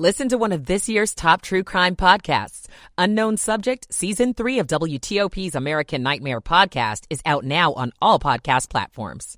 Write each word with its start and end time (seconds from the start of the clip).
Listen 0.00 0.30
to 0.30 0.38
one 0.38 0.52
of 0.52 0.64
this 0.64 0.88
year's 0.88 1.14
top 1.14 1.42
true 1.42 1.62
crime 1.62 1.94
podcasts. 1.94 2.68
Unknown 2.96 3.36
Subject, 3.36 3.86
Season 3.92 4.32
3 4.32 4.60
of 4.60 4.66
WTOP's 4.66 5.54
American 5.54 6.02
Nightmare 6.02 6.40
podcast 6.40 7.04
is 7.10 7.20
out 7.26 7.44
now 7.44 7.74
on 7.74 7.92
all 8.00 8.18
podcast 8.18 8.70
platforms. 8.70 9.36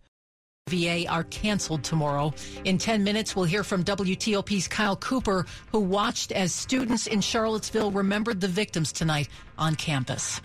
VA 0.70 1.04
are 1.08 1.24
canceled 1.24 1.82
tomorrow. 1.82 2.32
In 2.64 2.78
10 2.78 3.02
minutes, 3.02 3.34
we'll 3.34 3.44
hear 3.44 3.64
from 3.64 3.82
WTOP's 3.82 4.68
Kyle 4.68 4.94
Cooper, 4.94 5.46
who 5.72 5.80
watched 5.80 6.30
as 6.30 6.54
students 6.54 7.08
in 7.08 7.20
Charlottesville 7.20 7.90
remembered 7.90 8.40
the 8.40 8.46
victims 8.46 8.92
tonight 8.92 9.29
on 9.58 9.74
campus. 9.74 10.40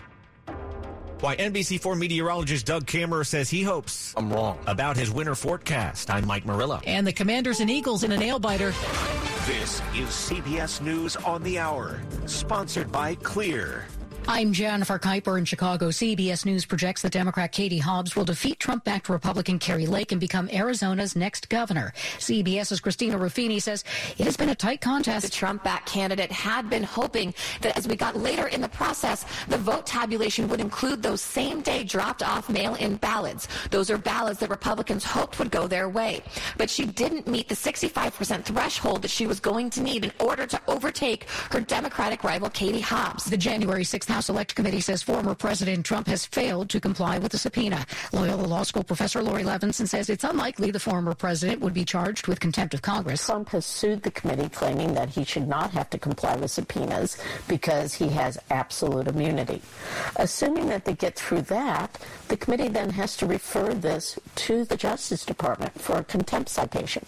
Why 1.20 1.34
NBC4 1.34 1.98
meteorologist 1.98 2.64
Doug 2.64 2.86
Kammerer 2.86 3.26
says 3.26 3.50
he 3.50 3.62
hopes 3.62 4.14
I'm 4.16 4.32
wrong 4.32 4.56
about 4.68 4.96
his 4.96 5.10
winter 5.10 5.34
forecast. 5.34 6.10
I'm 6.10 6.24
Mike 6.24 6.46
Murillo. 6.46 6.80
And 6.86 7.04
the 7.04 7.12
Commanders 7.12 7.58
and 7.58 7.68
Eagles 7.68 8.04
in 8.04 8.12
a 8.12 8.16
nail 8.16 8.38
biter. 8.38 8.70
This 9.44 9.82
is 9.94 10.08
CBS 10.10 10.80
News 10.80 11.16
on 11.16 11.42
the 11.42 11.58
Hour, 11.58 12.00
sponsored 12.26 12.92
by 12.92 13.16
Clear. 13.16 13.86
I'm 14.30 14.52
Jennifer 14.52 14.98
Keiper 14.98 15.38
in 15.38 15.46
Chicago. 15.46 15.88
CBS 15.88 16.44
News 16.44 16.66
projects 16.66 17.00
that 17.00 17.12
Democrat 17.12 17.50
Katie 17.50 17.78
Hobbs 17.78 18.14
will 18.14 18.26
defeat 18.26 18.60
Trump-backed 18.60 19.08
Republican 19.08 19.58
Kari 19.58 19.86
Lake 19.86 20.12
and 20.12 20.20
become 20.20 20.50
Arizona's 20.50 21.16
next 21.16 21.48
governor. 21.48 21.94
CBS's 22.18 22.78
Christina 22.78 23.16
Ruffini 23.16 23.60
says 23.60 23.84
it 24.18 24.26
has 24.26 24.36
been 24.36 24.50
a 24.50 24.54
tight 24.54 24.82
contest. 24.82 25.24
The 25.24 25.32
Trump-backed 25.32 25.88
candidate 25.88 26.30
had 26.30 26.68
been 26.68 26.82
hoping 26.82 27.32
that 27.62 27.78
as 27.78 27.88
we 27.88 27.96
got 27.96 28.16
later 28.16 28.48
in 28.48 28.60
the 28.60 28.68
process, 28.68 29.24
the 29.48 29.56
vote 29.56 29.86
tabulation 29.86 30.46
would 30.48 30.60
include 30.60 31.02
those 31.02 31.22
same-day 31.22 31.84
dropped-off 31.84 32.50
mail-in 32.50 32.96
ballots. 32.96 33.48
Those 33.70 33.90
are 33.90 33.96
ballots 33.96 34.40
that 34.40 34.50
Republicans 34.50 35.04
hoped 35.04 35.38
would 35.38 35.50
go 35.50 35.66
their 35.66 35.88
way. 35.88 36.22
But 36.58 36.68
she 36.68 36.84
didn't 36.84 37.26
meet 37.28 37.48
the 37.48 37.54
65% 37.54 38.44
threshold 38.44 39.00
that 39.00 39.10
she 39.10 39.26
was 39.26 39.40
going 39.40 39.70
to 39.70 39.82
need 39.82 40.04
in 40.04 40.12
order 40.20 40.46
to 40.46 40.60
overtake 40.68 41.24
her 41.50 41.62
Democratic 41.62 42.24
rival 42.24 42.50
Katie 42.50 42.80
Hobbs. 42.80 43.24
The 43.24 43.38
January 43.38 43.84
6th 43.84 44.17
House 44.18 44.26
Select 44.26 44.56
Committee 44.56 44.80
says 44.80 45.00
former 45.00 45.32
President 45.32 45.86
Trump 45.86 46.08
has 46.08 46.26
failed 46.26 46.68
to 46.70 46.80
comply 46.80 47.18
with 47.18 47.30
the 47.30 47.38
subpoena. 47.38 47.86
Loyola 48.12 48.48
Law 48.48 48.64
School 48.64 48.82
professor 48.82 49.22
Laurie 49.22 49.44
Levenson 49.44 49.86
says 49.86 50.10
it's 50.10 50.24
unlikely 50.24 50.72
the 50.72 50.80
former 50.80 51.14
president 51.14 51.60
would 51.60 51.72
be 51.72 51.84
charged 51.84 52.26
with 52.26 52.40
contempt 52.40 52.74
of 52.74 52.82
Congress. 52.82 53.24
Trump 53.24 53.50
has 53.50 53.64
sued 53.64 54.02
the 54.02 54.10
committee 54.10 54.48
claiming 54.48 54.92
that 54.94 55.08
he 55.08 55.22
should 55.22 55.46
not 55.46 55.70
have 55.70 55.88
to 55.90 55.98
comply 55.98 56.34
with 56.34 56.50
subpoenas 56.50 57.16
because 57.46 57.94
he 57.94 58.08
has 58.08 58.36
absolute 58.50 59.06
immunity. 59.06 59.62
Assuming 60.16 60.66
that 60.66 60.84
they 60.84 60.94
get 60.94 61.14
through 61.14 61.42
that, 61.42 61.96
the 62.26 62.36
committee 62.36 62.66
then 62.66 62.90
has 62.90 63.16
to 63.18 63.26
refer 63.26 63.72
this 63.72 64.18
to 64.34 64.64
the 64.64 64.76
Justice 64.76 65.24
Department 65.24 65.80
for 65.80 65.96
a 65.98 66.02
contempt 66.02 66.48
citation. 66.48 67.06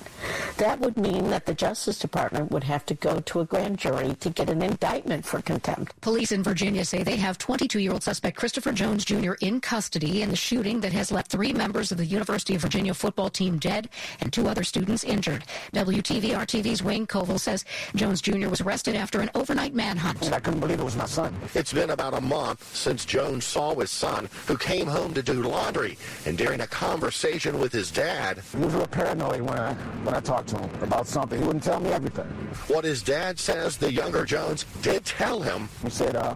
That 0.59 0.79
would 0.79 0.97
mean 0.97 1.29
that 1.31 1.45
the 1.45 1.55
Justice 1.55 1.99
Department 1.99 2.53
would 2.53 2.65
have 2.65 2.87
to 2.87 2.95
go 2.95 3.19
to 3.19 3.41
a 3.41 3.45
grand 3.45 3.79
jury 3.79 4.15
to 4.21 4.31
get 4.31 4.49
an 4.49 4.63
indictment 4.63 5.27
for 5.27 5.43
contempt. 5.43 6.01
Police 6.01 6.31
in 6.31 6.45
Virginia 6.45 6.85
say 6.85 7.00
they 7.03 7.17
have 7.17 7.39
22-year-old 7.39 8.03
suspect 8.03 8.37
Christopher 8.37 8.73
Jones 8.73 9.05
Jr. 9.05 9.33
in 9.41 9.61
custody 9.61 10.23
in 10.23 10.31
the 10.31 10.37
shooting 10.37 10.81
that 10.81 10.93
has 10.93 11.11
left 11.11 11.31
three 11.31 11.53
members 11.53 11.93
of 11.93 11.99
the 11.99 12.05
University 12.05 12.55
of 12.55 12.63
Virginia 12.63 12.95
football 12.95 13.31
team 13.31 13.59
dead 13.59 13.89
and 14.21 14.33
two 14.33 14.49
other 14.49 14.65
students 14.65 15.05
injured. 15.05 15.45
WTVR-TV's 15.73 16.83
Wayne 16.83 17.07
Covil 17.07 17.39
says 17.39 17.65
Jones 17.95 18.21
Jr. 18.21 18.49
was 18.49 18.61
arrested 18.61 18.97
after 18.97 19.21
an 19.21 19.31
overnight 19.35 19.75
manhunt. 19.75 20.33
I 20.33 20.41
couldn't 20.41 20.61
believe 20.61 20.81
it 20.81 20.85
was 20.85 20.97
my 20.97 21.07
son. 21.07 21.35
It's 21.55 21.73
been 21.73 21.91
about 21.91 22.15
a 22.15 22.21
month 22.21 22.75
since 22.77 23.05
Jones 23.05 23.45
saw 23.45 23.75
his 23.75 23.91
son, 23.91 24.29
who 24.47 24.57
came 24.57 24.87
home 24.87 25.15
to 25.15 25.23
do 25.23 25.43
laundry. 25.43 25.97
And 26.27 26.37
during 26.37 26.61
a 26.61 26.67
conversation 26.67 27.59
with 27.59 27.73
his 27.73 27.91
dad, 27.91 28.43
he 28.53 28.59
was 28.59 28.75
a 28.75 28.79
little 28.79 28.87
paranoid 28.87 29.41
when 29.41 29.59
I, 29.59 29.75
when 30.05 30.15
I 30.15 30.21
talked 30.21 30.49
to 30.51 30.59
him 30.59 30.83
about 30.83 31.07
something. 31.07 31.39
He 31.39 31.47
wouldn't 31.47 31.65
tell 31.65 31.81
me 31.81 31.91
everything. 31.91 32.27
What 32.69 32.85
his 32.85 33.03
dad 33.03 33.39
says 33.39 33.77
the 33.77 33.93
younger 33.93 34.25
Jones 34.25 34.65
did 34.83 35.05
tell 35.05 35.41
him. 35.41 35.69
He 35.83 35.91
said, 35.91 36.17
uh, 36.17 36.35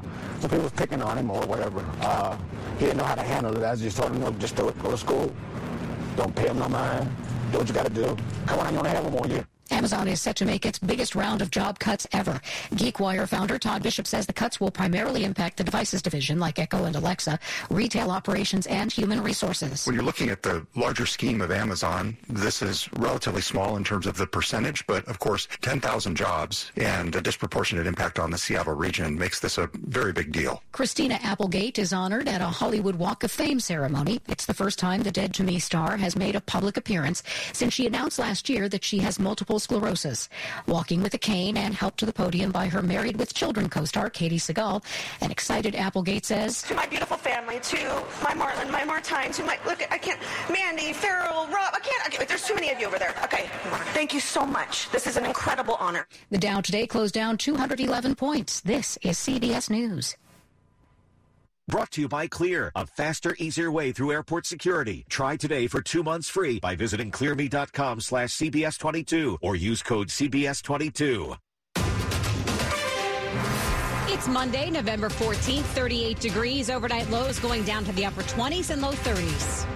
people 0.55 0.64
was 0.64 0.72
picking 0.72 1.02
on 1.02 1.19
him 1.19 1.30
or 1.30 1.41
whatever. 1.47 1.84
Uh, 2.00 2.36
he 2.78 2.86
didn't 2.86 2.98
know 2.98 3.05
how 3.05 3.16
to 3.16 3.22
handle 3.22 3.56
it. 3.56 3.64
I 3.64 3.74
just 3.74 3.97
told 3.97 4.12
him, 4.12 4.20
no, 4.20 4.30
just 4.33 4.54
do 4.54 4.69
it. 4.69 4.78
Go 4.81 4.92
to 4.92 4.97
school. 4.97 5.34
Don't 6.16 6.34
pay 6.34 6.47
him 6.47 6.60
no 6.60 6.69
mind. 6.69 7.10
Do 7.50 7.59
what 7.59 7.66
you 7.66 7.75
got 7.75 7.87
to 7.87 7.92
do. 7.92 8.16
Come 8.47 8.60
on, 8.60 8.72
you 8.72 8.81
to 8.81 8.88
have 8.88 9.04
one 9.04 9.12
more 9.15 9.26
year. 9.26 9.44
Amazon 9.74 10.06
is 10.06 10.20
set 10.20 10.36
to 10.36 10.44
make 10.44 10.64
its 10.64 10.78
biggest 10.78 11.16
round 11.16 11.42
of 11.42 11.50
job 11.50 11.80
cuts 11.80 12.06
ever. 12.12 12.40
GeekWire 12.74 13.26
founder 13.26 13.58
Todd 13.58 13.82
Bishop 13.82 14.06
says 14.06 14.24
the 14.24 14.32
cuts 14.32 14.60
will 14.60 14.70
primarily 14.70 15.24
impact 15.24 15.56
the 15.56 15.64
devices 15.64 16.00
division 16.00 16.38
like 16.38 16.60
Echo 16.60 16.84
and 16.84 16.94
Alexa, 16.94 17.40
retail 17.70 18.12
operations, 18.12 18.68
and 18.68 18.92
human 18.92 19.20
resources. 19.20 19.84
When 19.84 19.96
you're 19.96 20.04
looking 20.04 20.28
at 20.28 20.44
the 20.44 20.64
larger 20.76 21.06
scheme 21.06 21.40
of 21.40 21.50
Amazon, 21.50 22.16
this 22.28 22.62
is 22.62 22.88
relatively 22.92 23.40
small 23.40 23.76
in 23.76 23.82
terms 23.82 24.06
of 24.06 24.16
the 24.16 24.28
percentage, 24.28 24.86
but 24.86 25.04
of 25.08 25.18
course, 25.18 25.48
10,000 25.62 26.14
jobs 26.14 26.70
and 26.76 27.16
a 27.16 27.20
disproportionate 27.20 27.88
impact 27.88 28.20
on 28.20 28.30
the 28.30 28.38
Seattle 28.38 28.74
region 28.74 29.18
makes 29.18 29.41
this 29.41 29.58
a 29.58 29.68
very 29.74 30.12
big 30.12 30.30
deal. 30.30 30.62
Christina 30.70 31.18
Applegate 31.24 31.80
is 31.80 31.92
honored 31.92 32.28
at 32.28 32.41
a 32.41 32.46
Hollywood 32.46 32.94
Walk 32.94 33.24
of 33.24 33.32
Fame 33.32 33.58
ceremony. 33.58 34.20
It's 34.28 34.46
the 34.46 34.54
first 34.54 34.78
time 34.78 35.02
the 35.02 35.10
Dead 35.10 35.34
to 35.34 35.42
Me 35.42 35.58
star 35.58 35.96
has 35.96 36.14
made 36.14 36.36
a 36.36 36.41
public 36.41 36.76
appearance 36.76 37.24
since 37.52 37.74
she 37.74 37.88
announced 37.88 38.20
last 38.20 38.48
year 38.48 38.68
that 38.68 38.84
she 38.84 38.98
has 38.98 39.18
multiple 39.18 39.58
sclerosis. 39.64 40.28
Walking 40.66 41.02
with 41.02 41.14
a 41.14 41.19
cane 41.19 41.56
and 41.56 41.75
helped 41.75 41.98
to 41.98 42.06
the 42.06 42.12
podium 42.12 42.52
by 42.52 42.69
her 42.69 42.82
Married 42.82 43.16
with 43.16 43.34
Children 43.34 43.69
co-star 43.69 44.10
Katey 44.10 44.36
Sagal. 44.36 44.84
An 45.20 45.30
excited 45.30 45.75
Applegate 45.75 46.25
says, 46.25 46.62
To 46.62 46.75
my 46.75 46.86
beautiful 46.86 47.16
family, 47.16 47.58
to 47.60 47.76
my 48.22 48.32
Marlon, 48.32 48.70
my 48.70 48.84
Martine, 48.84 49.32
to 49.32 49.42
my, 49.42 49.58
look, 49.66 49.80
I 49.91 49.98
can't, 49.98 50.20
Mandy, 50.50 50.92
Farrell, 50.92 51.47
Rob, 51.47 51.74
I 51.74 51.80
can't, 51.80 52.06
okay, 52.14 52.24
there's 52.24 52.47
too 52.47 52.54
many 52.54 52.70
of 52.70 52.78
you 52.78 52.86
over 52.86 52.98
there. 52.98 53.14
Okay, 53.24 53.48
thank 53.92 54.12
you 54.14 54.20
so 54.20 54.44
much. 54.47 54.91
This 54.91 55.06
is 55.06 55.16
an 55.16 55.24
incredible 55.24 55.74
honor. 55.80 56.06
The 56.30 56.38
Dow 56.38 56.60
today 56.60 56.86
closed 56.86 57.14
down 57.14 57.38
211 57.38 58.14
points. 58.14 58.60
This 58.60 58.98
is 59.03 59.16
CBS 59.19 59.70
News. 59.70 60.16
Brought 61.66 61.91
to 61.92 62.02
you 62.02 62.08
by 62.08 62.26
Clear, 62.26 62.70
a 62.76 62.86
faster, 62.86 63.34
easier 63.38 63.72
way 63.72 63.91
through 63.91 64.12
airport 64.12 64.44
security. 64.44 65.06
Try 65.08 65.36
today 65.36 65.66
for 65.66 65.80
two 65.80 66.02
months 66.02 66.28
free 66.28 66.60
by 66.60 66.76
visiting 66.76 67.10
clearme.com 67.10 68.00
slash 68.00 68.30
CBS22 68.30 69.38
or 69.41 69.56
use 69.56 69.82
code 69.82 70.08
CBS22. 70.08 71.38
It's 74.08 74.28
Monday, 74.28 74.70
November 74.70 75.08
14th, 75.08 75.62
38 75.62 76.20
degrees. 76.20 76.69
Overnight 76.69 77.08
lows 77.08 77.38
going 77.38 77.64
down 77.64 77.84
to 77.84 77.92
the 77.92 78.04
upper 78.04 78.22
20s 78.22 78.70
and 78.70 78.82
low 78.82 78.92
30s. 78.92 79.66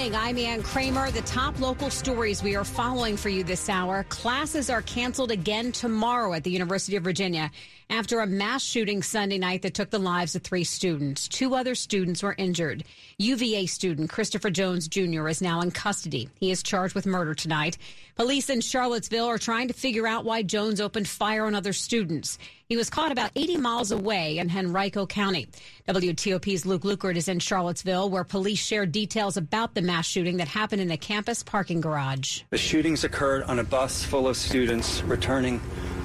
I'm 0.00 0.38
Ann 0.38 0.62
Kramer. 0.62 1.10
The 1.10 1.20
top 1.22 1.60
local 1.60 1.90
stories 1.90 2.42
we 2.42 2.56
are 2.56 2.64
following 2.64 3.18
for 3.18 3.28
you 3.28 3.44
this 3.44 3.68
hour. 3.68 4.04
Classes 4.04 4.70
are 4.70 4.80
canceled 4.80 5.30
again 5.30 5.72
tomorrow 5.72 6.32
at 6.32 6.42
the 6.42 6.50
University 6.50 6.96
of 6.96 7.04
Virginia 7.04 7.50
after 7.90 8.20
a 8.20 8.26
mass 8.26 8.62
shooting 8.62 9.02
Sunday 9.02 9.36
night 9.36 9.60
that 9.60 9.74
took 9.74 9.90
the 9.90 9.98
lives 9.98 10.34
of 10.34 10.42
three 10.42 10.64
students. 10.64 11.28
Two 11.28 11.54
other 11.54 11.74
students 11.74 12.22
were 12.22 12.34
injured. 12.38 12.84
UVA 13.18 13.66
student 13.66 14.08
Christopher 14.08 14.48
Jones 14.48 14.88
Jr. 14.88 15.28
is 15.28 15.42
now 15.42 15.60
in 15.60 15.70
custody. 15.70 16.30
He 16.40 16.50
is 16.50 16.62
charged 16.62 16.94
with 16.94 17.04
murder 17.04 17.34
tonight. 17.34 17.76
Police 18.20 18.50
in 18.50 18.60
Charlottesville 18.60 19.24
are 19.24 19.38
trying 19.38 19.68
to 19.68 19.72
figure 19.72 20.06
out 20.06 20.26
why 20.26 20.42
Jones 20.42 20.78
opened 20.78 21.08
fire 21.08 21.46
on 21.46 21.54
other 21.54 21.72
students. 21.72 22.36
He 22.68 22.76
was 22.76 22.90
caught 22.90 23.12
about 23.12 23.30
80 23.34 23.56
miles 23.56 23.92
away 23.92 24.36
in 24.36 24.50
Henrico 24.50 25.06
County. 25.06 25.48
WTOP's 25.88 26.66
Luke 26.66 26.82
Lukert 26.82 27.16
is 27.16 27.28
in 27.28 27.38
Charlottesville, 27.38 28.10
where 28.10 28.22
police 28.22 28.58
shared 28.58 28.92
details 28.92 29.38
about 29.38 29.74
the 29.74 29.80
mass 29.80 30.06
shooting 30.06 30.36
that 30.36 30.48
happened 30.48 30.82
in 30.82 30.90
a 30.90 30.98
campus 30.98 31.42
parking 31.42 31.80
garage. 31.80 32.42
The 32.50 32.58
shootings 32.58 33.04
occurred 33.04 33.44
on 33.44 33.58
a 33.58 33.64
bus 33.64 34.04
full 34.04 34.28
of 34.28 34.36
students 34.36 35.02
returning 35.04 35.58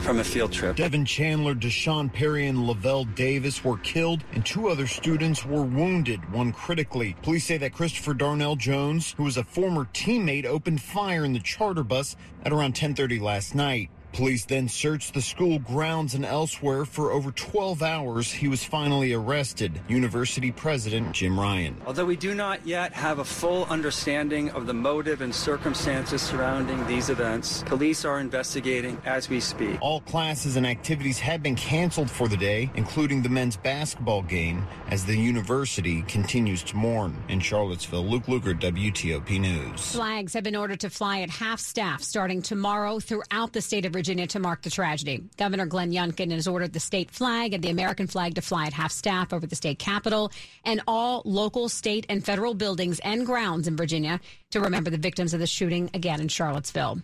from 0.05 0.19
a 0.19 0.23
field 0.23 0.51
trip. 0.51 0.75
Devin 0.75 1.03
Chandler, 1.03 1.55
D'Sean 1.55 2.09
Perry, 2.09 2.45
and 2.45 2.67
Lavel 2.67 3.05
Davis 3.16 3.63
were 3.63 3.79
killed, 3.79 4.23
and 4.33 4.45
two 4.45 4.67
other 4.67 4.85
students 4.85 5.43
were 5.43 5.63
wounded, 5.63 6.31
one 6.31 6.51
critically. 6.51 7.16
Police 7.23 7.45
say 7.45 7.57
that 7.57 7.73
Christopher 7.73 8.13
Darnell 8.13 8.55
Jones, 8.55 9.16
who 9.17 9.23
was 9.23 9.37
a 9.37 9.43
former 9.43 9.85
teammate, 9.93 10.46
opened 10.46 10.81
fire 10.81 11.25
in 11.25 11.34
the 11.34 11.40
charter 11.40 11.84
bus 11.84 12.16
at 12.43 12.53
around 12.53 12.75
10:30 12.75 13.19
last 13.19 13.55
night. 13.55 13.90
Police 14.16 14.46
then 14.46 14.70
searched 14.70 15.14
the 15.14 15.22
school 15.22 15.59
grounds 15.59 16.16
and 16.16 16.23
elsewhere 16.23 16.85
for 16.85 17.12
over 17.12 17.32
12 17.32 17.84
hours. 17.84 18.32
He 18.32 18.47
was 18.47 18.64
finally 18.64 19.12
arrested. 19.12 19.78
University 19.90 20.53
President 20.53 21.12
Jim 21.12 21.38
Ryan. 21.38 21.76
Although 21.85 22.06
we 22.06 22.16
do 22.16 22.34
not 22.34 22.66
yet 22.66 22.94
have 22.94 23.20
a 23.20 23.26
full 23.26 23.66
understanding 23.66 24.52
of 24.52 24.67
the 24.67 24.73
motive 24.73 25.20
and 25.20 25.35
circumstances 25.35 26.22
surrounding 26.22 26.88
these 26.88 27.09
events, 27.09 27.62
police 27.64 28.06
are 28.06 28.22
investigating 28.22 28.97
as 29.03 29.28
we 29.28 29.41
speak. 29.41 29.78
All 29.82 30.00
classes 30.00 30.56
and 30.56 30.66
activities 30.66 31.20
have 31.20 31.44
been 31.44 31.56
canceled 31.56 32.09
for 32.09 32.29
the 32.29 32.38
day, 32.38 32.72
including 32.76 33.22
the 33.22 33.28
men's 33.28 33.58
basketball 33.58 34.22
game, 34.22 34.66
as 34.91 35.03
the 35.03 35.17
university 35.17 36.03
continues 36.03 36.64
to 36.64 36.78
mourn. 36.78 37.22
In 37.28 37.41
Charlottesville, 37.41 38.06
Luke 38.06 38.28
Lukert, 38.28 38.62
WTOP 38.62 39.41
News. 39.41 39.91
Flags 39.91 40.34
have 40.34 40.46
been 40.46 40.56
ordered 40.56 40.79
to 40.79 40.90
fly 40.90 41.20
at 41.20 41.29
half 41.29 41.59
staff 41.59 42.02
starting 42.02 42.41
tomorrow 42.41 43.02
throughout 43.02 43.52
the 43.52 43.59
state 43.59 43.84
of 43.84 43.91
Virginia. 43.91 44.04
Virginia 44.05 44.28
to 44.28 44.40
mark 44.40 44.61
the 44.61 44.69
tragedy. 44.69 45.23
Governor 45.35 45.66
Glenn 45.66 45.91
Youngkin 45.91 46.29
has 46.29 46.47
ordered 46.47 46.73
the 46.73 46.79
state 46.79 47.09
flag 47.09 47.55
and 47.55 47.63
the 47.63 47.72
American 47.72 48.05
flag 48.05 48.35
to 48.35 48.41
fly 48.43 48.67
at 48.67 48.73
half 48.73 48.91
staff 48.91 49.34
over 49.34 49.47
the 49.47 49.55
state 49.55 49.79
capitol 49.79 50.31
and 50.63 50.79
all 50.87 51.23
local, 51.25 51.67
state, 51.69 52.05
and 52.07 52.23
federal 52.23 52.53
buildings 52.53 52.99
and 52.99 53.25
grounds 53.25 53.67
in 53.67 53.75
Virginia 53.75 54.19
to 54.52 54.59
remember 54.59 54.91
the 54.91 54.99
victims 54.99 55.34
of 55.34 55.40
the 55.40 55.47
shooting 55.47 55.90
again 55.96 56.22
in 56.22 56.28
Charlottesville. 56.28 57.02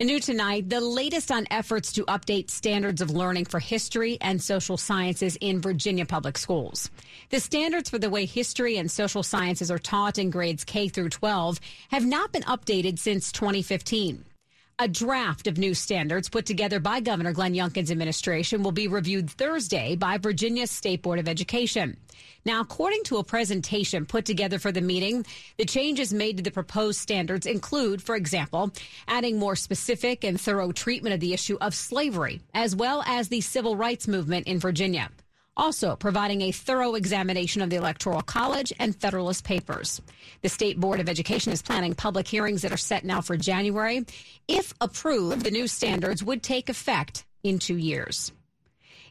And 0.00 0.08
new 0.08 0.18
tonight, 0.18 0.68
the 0.68 0.80
latest 0.80 1.30
on 1.30 1.46
efforts 1.48 1.92
to 1.92 2.04
update 2.06 2.50
standards 2.50 3.00
of 3.00 3.12
learning 3.12 3.44
for 3.44 3.60
history 3.60 4.18
and 4.20 4.42
social 4.42 4.76
sciences 4.76 5.38
in 5.40 5.60
Virginia 5.60 6.06
public 6.06 6.38
schools. 6.38 6.90
The 7.30 7.38
standards 7.38 7.88
for 7.88 8.00
the 8.00 8.10
way 8.10 8.26
history 8.26 8.78
and 8.78 8.90
social 8.90 9.22
sciences 9.22 9.70
are 9.70 9.78
taught 9.78 10.18
in 10.18 10.30
grades 10.30 10.64
K 10.64 10.88
through 10.88 11.10
12 11.10 11.60
have 11.90 12.04
not 12.04 12.32
been 12.32 12.42
updated 12.42 12.98
since 12.98 13.30
2015. 13.30 14.24
A 14.78 14.88
draft 14.88 15.46
of 15.46 15.58
new 15.58 15.74
standards 15.74 16.30
put 16.30 16.46
together 16.46 16.80
by 16.80 17.00
Governor 17.00 17.32
Glenn 17.32 17.54
Youngkin's 17.54 17.90
administration 17.90 18.62
will 18.62 18.72
be 18.72 18.88
reviewed 18.88 19.30
Thursday 19.30 19.96
by 19.96 20.16
Virginia 20.16 20.66
State 20.66 21.02
Board 21.02 21.18
of 21.18 21.28
Education. 21.28 21.98
Now, 22.44 22.62
according 22.62 23.04
to 23.04 23.18
a 23.18 23.24
presentation 23.24 24.06
put 24.06 24.24
together 24.24 24.58
for 24.58 24.72
the 24.72 24.80
meeting, 24.80 25.26
the 25.58 25.66
changes 25.66 26.12
made 26.12 26.38
to 26.38 26.42
the 26.42 26.50
proposed 26.50 27.00
standards 27.00 27.46
include, 27.46 28.02
for 28.02 28.16
example, 28.16 28.72
adding 29.06 29.38
more 29.38 29.56
specific 29.56 30.24
and 30.24 30.40
thorough 30.40 30.72
treatment 30.72 31.14
of 31.14 31.20
the 31.20 31.34
issue 31.34 31.58
of 31.60 31.74
slavery, 31.74 32.40
as 32.54 32.74
well 32.74 33.04
as 33.06 33.28
the 33.28 33.42
civil 33.42 33.76
rights 33.76 34.08
movement 34.08 34.46
in 34.46 34.58
Virginia 34.58 35.10
also 35.56 35.96
providing 35.96 36.42
a 36.42 36.52
thorough 36.52 36.94
examination 36.94 37.62
of 37.62 37.70
the 37.70 37.76
Electoral 37.76 38.22
College 38.22 38.72
and 38.78 38.96
Federalist 38.96 39.44
Papers. 39.44 40.00
The 40.42 40.48
State 40.48 40.80
Board 40.80 41.00
of 41.00 41.08
Education 41.08 41.52
is 41.52 41.62
planning 41.62 41.94
public 41.94 42.26
hearings 42.26 42.62
that 42.62 42.72
are 42.72 42.76
set 42.76 43.04
now 43.04 43.20
for 43.20 43.36
January. 43.36 44.04
If 44.48 44.72
approved, 44.80 45.44
the 45.44 45.50
new 45.50 45.66
standards 45.66 46.22
would 46.24 46.42
take 46.42 46.68
effect 46.68 47.24
in 47.42 47.58
two 47.58 47.76
years. 47.76 48.32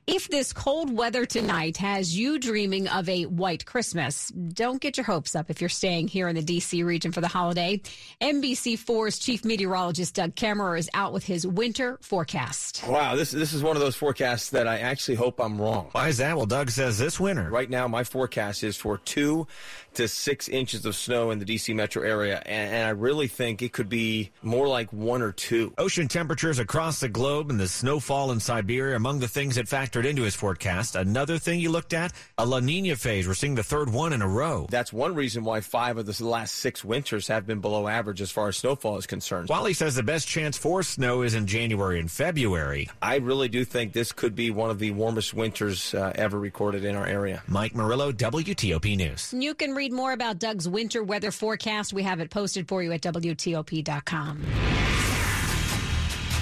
If 0.07 0.29
this 0.29 0.51
cold 0.51 0.91
weather 0.91 1.27
tonight 1.27 1.77
has 1.77 2.17
you 2.17 2.39
dreaming 2.39 2.87
of 2.87 3.07
a 3.07 3.25
white 3.25 3.67
Christmas, 3.67 4.29
don't 4.29 4.81
get 4.81 4.97
your 4.97 5.03
hopes 5.03 5.35
up 5.35 5.51
if 5.51 5.61
you're 5.61 5.69
staying 5.69 6.07
here 6.07 6.27
in 6.27 6.35
the 6.35 6.41
D.C. 6.41 6.81
region 6.81 7.11
for 7.11 7.21
the 7.21 7.27
holiday. 7.27 7.79
NBC4's 8.19 9.19
chief 9.19 9.45
meteorologist 9.45 10.15
Doug 10.15 10.33
Kammerer 10.33 10.77
is 10.79 10.89
out 10.95 11.13
with 11.13 11.23
his 11.23 11.45
winter 11.45 11.99
forecast. 12.01 12.83
Wow, 12.87 13.15
this 13.15 13.29
this 13.29 13.53
is 13.53 13.61
one 13.61 13.75
of 13.75 13.81
those 13.81 13.95
forecasts 13.95 14.49
that 14.49 14.67
I 14.67 14.79
actually 14.79 15.15
hope 15.15 15.39
I'm 15.39 15.61
wrong. 15.61 15.89
Why 15.91 16.07
is 16.07 16.17
that? 16.17 16.35
Well, 16.35 16.47
Doug 16.47 16.71
says 16.71 16.97
this 16.97 17.19
winter. 17.19 17.47
Right 17.51 17.69
now, 17.69 17.87
my 17.87 18.03
forecast 18.03 18.63
is 18.63 18.75
for 18.77 18.97
two 18.97 19.45
to 19.93 20.07
six 20.07 20.49
inches 20.49 20.85
of 20.85 20.95
snow 20.95 21.29
in 21.29 21.37
the 21.37 21.45
D.C. 21.45 21.73
metro 21.75 22.01
area, 22.01 22.41
and, 22.45 22.73
and 22.73 22.87
I 22.87 22.91
really 22.91 23.27
think 23.27 23.61
it 23.61 23.71
could 23.71 23.89
be 23.89 24.31
more 24.41 24.67
like 24.67 24.91
one 24.91 25.21
or 25.21 25.31
two. 25.31 25.75
Ocean 25.77 26.07
temperatures 26.07 26.57
across 26.57 27.01
the 27.01 27.09
globe 27.09 27.51
and 27.51 27.59
the 27.59 27.67
snowfall 27.67 28.31
in 28.31 28.39
Siberia 28.39 28.95
among 28.95 29.19
the 29.19 29.27
things 29.27 29.55
that 29.55 29.67
factored 29.91 30.05
into 30.05 30.23
his 30.23 30.35
forecast. 30.35 30.95
Another 30.95 31.37
thing 31.37 31.59
you 31.59 31.69
looked 31.69 31.93
at, 31.93 32.13
a 32.37 32.45
La 32.45 32.59
Nina 32.59 32.95
phase. 32.95 33.27
We're 33.27 33.33
seeing 33.33 33.55
the 33.55 33.63
third 33.63 33.91
one 33.91 34.13
in 34.13 34.21
a 34.21 34.27
row. 34.27 34.67
That's 34.69 34.93
one 34.93 35.15
reason 35.15 35.43
why 35.43 35.61
five 35.61 35.97
of 35.97 36.05
the 36.05 36.25
last 36.25 36.55
six 36.55 36.83
winters 36.83 37.27
have 37.27 37.45
been 37.45 37.59
below 37.59 37.87
average 37.87 38.21
as 38.21 38.31
far 38.31 38.47
as 38.47 38.57
snowfall 38.57 38.97
is 38.97 39.05
concerned. 39.05 39.49
Wally 39.49 39.73
says 39.73 39.95
the 39.95 40.03
best 40.03 40.27
chance 40.27 40.57
for 40.57 40.83
snow 40.83 41.21
is 41.21 41.35
in 41.35 41.47
January 41.47 41.99
and 41.99 42.09
February. 42.09 42.89
I 43.01 43.17
really 43.17 43.49
do 43.49 43.65
think 43.65 43.93
this 43.93 44.11
could 44.11 44.35
be 44.35 44.51
one 44.51 44.69
of 44.69 44.79
the 44.79 44.91
warmest 44.91 45.33
winters 45.33 45.93
uh, 45.93 46.11
ever 46.15 46.39
recorded 46.39 46.85
in 46.85 46.95
our 46.95 47.05
area. 47.05 47.43
Mike 47.47 47.75
Murillo, 47.75 48.11
WTOP 48.11 48.97
News. 48.97 49.33
You 49.37 49.53
can 49.53 49.73
read 49.73 49.91
more 49.91 50.13
about 50.13 50.39
Doug's 50.39 50.67
winter 50.67 51.03
weather 51.03 51.31
forecast. 51.31 51.93
We 51.93 52.03
have 52.03 52.19
it 52.19 52.29
posted 52.29 52.67
for 52.67 52.83
you 52.83 52.91
at 52.91 53.01
WTOP.com. 53.01 55.10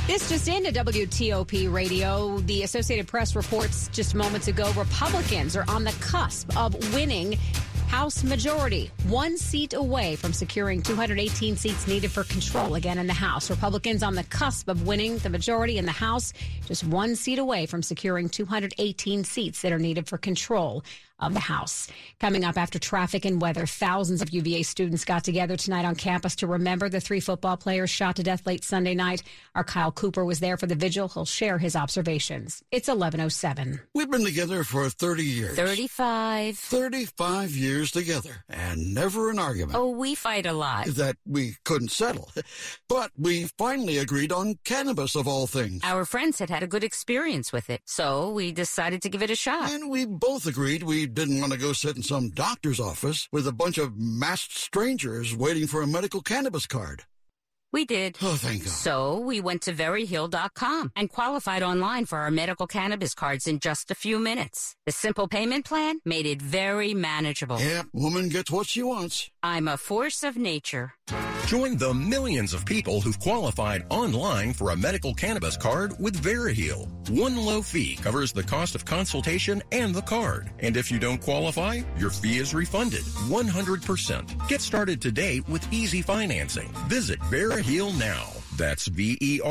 This 0.10 0.28
just 0.28 0.48
into 0.48 0.72
WTOP 0.72 1.72
radio. 1.72 2.40
The 2.40 2.64
Associated 2.64 3.06
Press 3.06 3.36
reports 3.36 3.90
just 3.90 4.16
moments 4.16 4.48
ago 4.48 4.72
Republicans 4.76 5.56
are 5.56 5.66
on 5.68 5.84
the 5.84 5.92
cusp 6.02 6.58
of 6.58 6.74
winning 6.96 7.38
House 7.90 8.24
majority, 8.24 8.90
one 9.08 9.38
seat 9.38 9.76
away 9.76 10.16
from 10.16 10.34
securing 10.34 10.82
218 10.82 11.58
seats 11.58 11.88
needed 11.88 12.10
for 12.10 12.24
control 12.24 12.74
again 12.74 12.98
in 12.98 13.06
the 13.06 13.14
House. 13.14 13.52
Republicans 13.52 14.02
on 14.02 14.16
the 14.16 14.24
cusp 14.24 14.68
of 14.68 14.88
winning 14.88 15.20
the 15.20 15.30
majority 15.30 15.78
in 15.78 15.86
the 15.86 15.92
House, 15.92 16.34
just 16.66 16.84
one 16.86 17.16
seat 17.16 17.38
away 17.38 17.68
from 17.68 17.84
securing 17.84 18.30
218 18.30 19.24
seats 19.24 19.62
that 19.62 19.72
are 19.72 19.78
needed 19.78 20.08
for 20.08 20.18
control 20.18 20.84
of 21.20 21.34
the 21.34 21.40
House. 21.40 21.88
Coming 22.20 22.44
up 22.44 22.58
after 22.58 22.80
traffic 22.80 23.26
and 23.26 23.42
weather, 23.42 23.66
thousands 23.66 24.22
of 24.22 24.30
UVA 24.32 24.64
students 24.64 25.06
got 25.06 25.24
together 25.24 25.56
tonight 25.58 25.86
on 25.86 25.96
campus 25.96 26.36
to 26.38 26.48
remember 26.48 26.90
the 26.90 27.00
three 27.00 27.20
football 27.20 27.58
players 27.58 27.90
shot 27.90 28.16
to 28.18 28.24
death 28.24 28.46
late 28.46 28.64
Sunday 28.64 28.96
night. 28.96 29.24
Our 29.56 29.64
Kyle 29.64 29.92
Cooper 29.92 30.26
was 30.26 30.40
there 30.40 30.58
for 30.58 30.66
the 30.68 30.76
vigil. 30.76 31.08
He'll 31.08 31.26
share 31.26 31.58
his 31.58 31.76
observations. 31.76 32.64
It's 32.72 32.88
1107. 32.88 33.80
We've 33.94 34.10
been 34.10 34.26
together 34.26 34.64
for 34.64 34.90
30 34.90 35.24
years. 35.24 35.56
35. 35.56 36.58
35 36.58 37.52
years 37.52 37.92
together 37.92 38.44
and 38.50 38.94
never 38.94 39.30
an 39.30 39.40
argument. 39.40 39.78
Oh, 39.78 39.90
we 39.90 40.16
fight 40.16 40.46
a 40.46 40.54
lot. 40.54 40.88
That 40.88 41.18
we 41.26 41.56
couldn't 41.66 41.92
settle. 41.92 42.32
But 42.88 43.12
we 43.18 43.46
finally 43.58 43.98
agreed 43.98 44.32
on 44.32 44.58
cannabis 44.64 45.16
of 45.16 45.28
all 45.28 45.46
things. 45.48 45.82
Our 45.84 46.06
friends 46.06 46.40
had 46.40 46.50
had 46.50 46.64
a 46.64 46.68
good 46.68 46.84
experience 46.84 47.54
with 47.54 47.70
it, 47.70 47.82
so 47.86 48.32
we 48.32 48.52
decided 48.52 49.02
to 49.04 49.10
give 49.10 49.22
it 49.22 49.30
a 49.30 49.36
shot. 49.36 49.72
And 49.72 49.90
we 49.90 50.06
both 50.06 50.48
agreed 50.48 50.84
we 50.84 51.06
didn't 51.14 51.42
want 51.42 51.54
to 51.54 51.60
go 51.60 51.74
sit 51.74 51.96
in 51.96 52.04
some 52.04 52.30
doctor's 52.30 52.80
office 52.80 53.28
with 53.32 53.48
a 53.48 53.52
bunch 53.52 53.78
of 53.78 53.98
masked 53.98 54.58
strangers 54.58 55.36
waiting 55.36 55.68
for 55.68 55.82
a 55.82 55.88
medical 55.88 56.22
cannabis 56.22 56.68
card. 56.68 57.04
We 57.72 57.86
did. 57.86 58.18
Oh, 58.22 58.36
thank 58.36 58.64
God. 58.64 58.72
So 58.72 59.20
we 59.20 59.42
went 59.42 59.62
to 59.64 59.74
veriheal.com 59.74 60.92
and 60.96 61.10
qualified 61.10 61.62
online 61.62 62.06
for 62.06 62.18
our 62.18 62.32
medical 62.32 62.66
cannabis 62.66 63.14
cards 63.14 63.46
in 63.46 63.60
just 63.60 63.92
a 63.92 63.96
few 63.96 64.18
minutes. 64.18 64.76
The 64.88 64.92
simple 64.92 65.28
payment 65.28 65.66
plan 65.66 66.00
made 66.04 66.26
it 66.26 66.42
very 66.42 66.96
manageable. 66.96 67.60
Yep, 67.60 67.88
woman 67.94 68.30
gets 68.30 68.50
what 68.50 68.66
she 68.66 68.82
wants. 68.82 69.30
I'm 69.44 69.68
a 69.68 69.78
force 69.78 70.24
of 70.24 70.36
nature. 70.36 70.94
Join 71.50 71.78
the 71.78 71.94
millions 71.96 72.54
of 72.54 72.64
people 72.64 73.02
who've 73.02 73.20
qualified 73.20 73.84
online 73.90 74.54
for 74.54 74.70
a 74.70 74.78
medical 74.78 75.16
cannabis 75.16 75.58
card 75.58 75.96
with 76.00 76.22
Veriheal. 76.22 76.88
One 77.10 77.36
low 77.36 77.64
fee 77.64 77.96
covers 77.96 78.32
the 78.32 78.44
cost 78.44 78.76
of 78.76 78.86
consultation 78.86 79.64
and 79.72 79.96
the 79.96 80.04
card. 80.04 80.52
And 80.60 80.78
if 80.78 80.92
you 80.92 81.00
don't 81.00 81.20
qualify, 81.20 81.82
your 81.98 82.12
fee 82.12 82.38
is 82.38 82.54
refunded 82.54 83.02
100%. 83.02 84.48
Get 84.48 84.62
started 84.62 85.02
today 85.02 85.42
with 85.48 85.66
easy 85.74 86.04
financing. 86.04 86.68
Visit 86.88 87.20
Veriheal 87.32 87.98
now. 87.98 88.28
That's 88.56 88.86
V-E-R-I-H-E-A-L. 88.86 89.42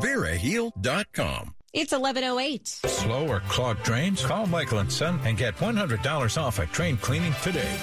Veriheal.com. 0.00 1.54
It's 1.74 1.92
1108. 1.92 2.66
Slow 2.66 3.28
or 3.28 3.40
clogged 3.40 3.82
drains? 3.82 4.24
Call 4.24 4.46
Michael 4.46 4.78
and 4.78 4.90
Son 4.90 5.20
and 5.24 5.36
get 5.36 5.54
$100 5.58 6.40
off 6.40 6.58
at 6.60 6.72
train 6.72 6.96
cleaning 6.96 7.34
today. 7.42 7.76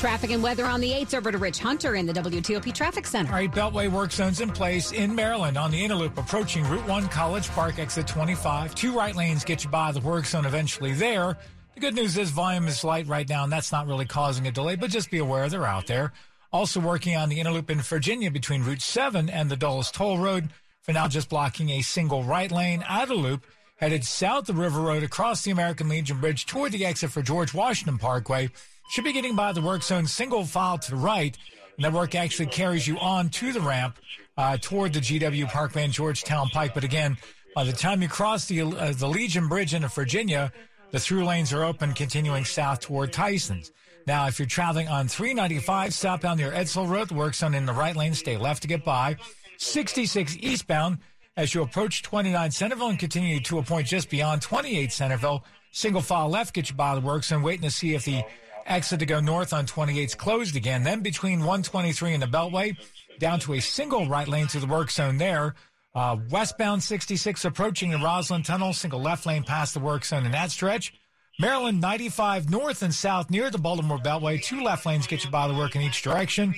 Traffic 0.00 0.30
and 0.30 0.42
weather 0.42 0.64
on 0.64 0.80
the 0.80 0.92
8th 0.92 1.12
over 1.12 1.30
to 1.30 1.36
Rich 1.36 1.58
Hunter 1.58 1.94
in 1.94 2.06
the 2.06 2.14
WTOP 2.14 2.72
Traffic 2.72 3.06
Center. 3.06 3.30
All 3.30 3.38
right, 3.38 3.52
Beltway 3.52 3.86
work 3.90 4.12
zones 4.12 4.40
in 4.40 4.48
place 4.50 4.92
in 4.92 5.14
Maryland 5.14 5.58
on 5.58 5.70
the 5.70 5.84
inner 5.84 5.94
loop 5.94 6.16
approaching 6.16 6.64
Route 6.70 6.88
1 6.88 7.08
College 7.08 7.50
Park 7.50 7.78
exit 7.78 8.06
25. 8.06 8.74
Two 8.74 8.96
right 8.96 9.14
lanes 9.14 9.44
get 9.44 9.62
you 9.62 9.68
by 9.68 9.92
the 9.92 10.00
work 10.00 10.24
zone 10.24 10.46
eventually 10.46 10.94
there. 10.94 11.36
The 11.74 11.80
good 11.80 11.94
news 11.94 12.16
is 12.16 12.30
volume 12.30 12.66
is 12.66 12.82
light 12.82 13.08
right 13.08 13.28
now, 13.28 13.44
and 13.44 13.52
that's 13.52 13.72
not 13.72 13.86
really 13.86 14.06
causing 14.06 14.46
a 14.46 14.50
delay, 14.50 14.74
but 14.74 14.88
just 14.88 15.10
be 15.10 15.18
aware 15.18 15.46
they're 15.50 15.66
out 15.66 15.86
there. 15.86 16.14
Also 16.50 16.80
working 16.80 17.14
on 17.14 17.28
the 17.28 17.38
inner 17.38 17.52
loop 17.52 17.70
in 17.70 17.82
Virginia 17.82 18.30
between 18.30 18.62
Route 18.64 18.80
7 18.80 19.28
and 19.28 19.50
the 19.50 19.56
Dulles 19.56 19.90
Toll 19.90 20.16
Road. 20.16 20.48
For 20.80 20.94
now, 20.94 21.08
just 21.08 21.28
blocking 21.28 21.68
a 21.68 21.82
single 21.82 22.24
right 22.24 22.50
lane 22.50 22.82
out 22.88 23.10
of 23.10 23.18
loop 23.18 23.44
headed 23.76 24.04
south 24.04 24.44
the 24.46 24.52
River 24.52 24.80
Road 24.80 25.02
across 25.02 25.42
the 25.42 25.50
American 25.50 25.88
Legion 25.88 26.20
Bridge 26.20 26.44
toward 26.46 26.72
the 26.72 26.84
exit 26.84 27.10
for 27.10 27.22
George 27.22 27.54
Washington 27.54 27.98
Parkway. 27.98 28.50
Should 28.90 29.04
be 29.04 29.12
getting 29.12 29.36
by 29.36 29.52
the 29.52 29.60
work 29.60 29.84
zone 29.84 30.08
single 30.08 30.44
file 30.44 30.76
to 30.76 30.90
the 30.90 30.96
right. 30.96 31.38
And 31.76 31.84
that 31.84 31.92
work 31.92 32.16
actually 32.16 32.46
carries 32.46 32.88
you 32.88 32.98
on 32.98 33.28
to 33.28 33.52
the 33.52 33.60
ramp 33.60 33.96
uh, 34.36 34.58
toward 34.60 34.92
the 34.92 34.98
GW 34.98 35.48
Parkway 35.48 35.84
and 35.84 35.92
Georgetown 35.92 36.48
Pike. 36.48 36.74
But 36.74 36.82
again, 36.82 37.16
by 37.54 37.62
the 37.62 37.72
time 37.72 38.02
you 38.02 38.08
cross 38.08 38.46
the, 38.46 38.62
uh, 38.62 38.92
the 38.96 39.06
Legion 39.06 39.46
Bridge 39.46 39.74
into 39.74 39.86
Virginia, 39.86 40.52
the 40.90 40.98
through 40.98 41.24
lanes 41.24 41.52
are 41.52 41.62
open, 41.62 41.92
continuing 41.92 42.44
south 42.44 42.80
toward 42.80 43.12
Tyson's. 43.12 43.70
Now, 44.08 44.26
if 44.26 44.40
you're 44.40 44.48
traveling 44.48 44.88
on 44.88 45.06
395 45.06 45.94
southbound 45.94 46.40
near 46.40 46.50
Edsall 46.50 46.88
Road, 46.88 47.10
the 47.10 47.14
work 47.14 47.36
zone 47.36 47.54
in 47.54 47.66
the 47.66 47.72
right 47.72 47.94
lane, 47.94 48.14
stay 48.14 48.36
left 48.36 48.62
to 48.62 48.68
get 48.68 48.84
by. 48.84 49.16
66 49.58 50.36
eastbound 50.40 50.98
as 51.36 51.54
you 51.54 51.62
approach 51.62 52.02
29 52.02 52.50
Centreville 52.50 52.88
and 52.88 52.98
continue 52.98 53.38
to 53.38 53.58
a 53.58 53.62
point 53.62 53.86
just 53.86 54.10
beyond 54.10 54.42
28 54.42 54.90
Centreville. 54.90 55.44
Single 55.70 56.02
file 56.02 56.28
left, 56.28 56.54
get 56.54 56.70
you 56.70 56.74
by 56.74 56.96
the 56.96 57.00
works 57.00 57.30
and 57.30 57.44
waiting 57.44 57.62
to 57.62 57.70
see 57.70 57.94
if 57.94 58.04
the 58.04 58.24
exit 58.70 59.00
to 59.00 59.06
go 59.06 59.20
north 59.20 59.52
on 59.52 59.66
28 59.66 60.02
is 60.02 60.14
closed 60.14 60.56
again. 60.56 60.82
Then 60.82 61.00
between 61.00 61.40
123 61.40 62.14
and 62.14 62.22
the 62.22 62.26
Beltway, 62.26 62.76
down 63.18 63.40
to 63.40 63.54
a 63.54 63.60
single 63.60 64.06
right 64.06 64.28
lane 64.28 64.46
to 64.48 64.60
the 64.60 64.66
work 64.66 64.90
zone 64.90 65.18
there. 65.18 65.54
Uh, 65.94 66.16
westbound 66.30 66.82
66 66.82 67.44
approaching 67.44 67.90
the 67.90 67.96
Rosslyn 67.96 68.44
Tunnel, 68.44 68.72
single 68.72 69.00
left 69.00 69.26
lane 69.26 69.42
past 69.42 69.74
the 69.74 69.80
work 69.80 70.04
zone 70.04 70.24
in 70.24 70.32
that 70.32 70.52
stretch. 70.52 70.94
Maryland 71.40 71.80
95 71.80 72.50
north 72.50 72.82
and 72.82 72.94
south 72.94 73.30
near 73.30 73.50
the 73.50 73.58
Baltimore 73.58 73.98
Beltway. 73.98 74.42
Two 74.42 74.62
left 74.62 74.86
lanes 74.86 75.06
get 75.06 75.24
you 75.24 75.30
by 75.30 75.48
the 75.48 75.54
work 75.54 75.74
in 75.74 75.82
each 75.82 76.02
direction. 76.02 76.54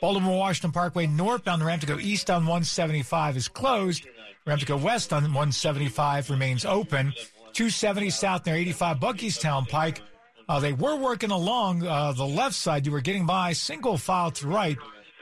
Baltimore 0.00 0.38
Washington 0.38 0.72
Parkway 0.72 1.06
northbound. 1.06 1.62
The 1.62 1.66
ramp 1.66 1.80
to 1.80 1.86
go 1.86 1.98
east 1.98 2.30
on 2.30 2.42
175 2.42 3.36
is 3.36 3.48
closed. 3.48 4.06
Ramp 4.46 4.60
to 4.60 4.66
go 4.66 4.76
west 4.76 5.12
on 5.12 5.22
175 5.22 6.30
remains 6.30 6.64
open. 6.64 7.12
270 7.54 8.10
south 8.10 8.46
near 8.46 8.56
85 8.56 8.98
Buckeystown 8.98 9.68
Pike. 9.68 10.02
Uh, 10.48 10.60
they 10.60 10.72
were 10.72 10.96
working 10.96 11.30
along 11.30 11.84
uh, 11.84 12.12
the 12.12 12.24
left 12.24 12.54
side. 12.54 12.86
You 12.86 12.92
were 12.92 13.00
getting 13.00 13.26
by 13.26 13.52
single 13.52 13.96
file 13.98 14.30
to 14.32 14.46
right. 14.46 14.76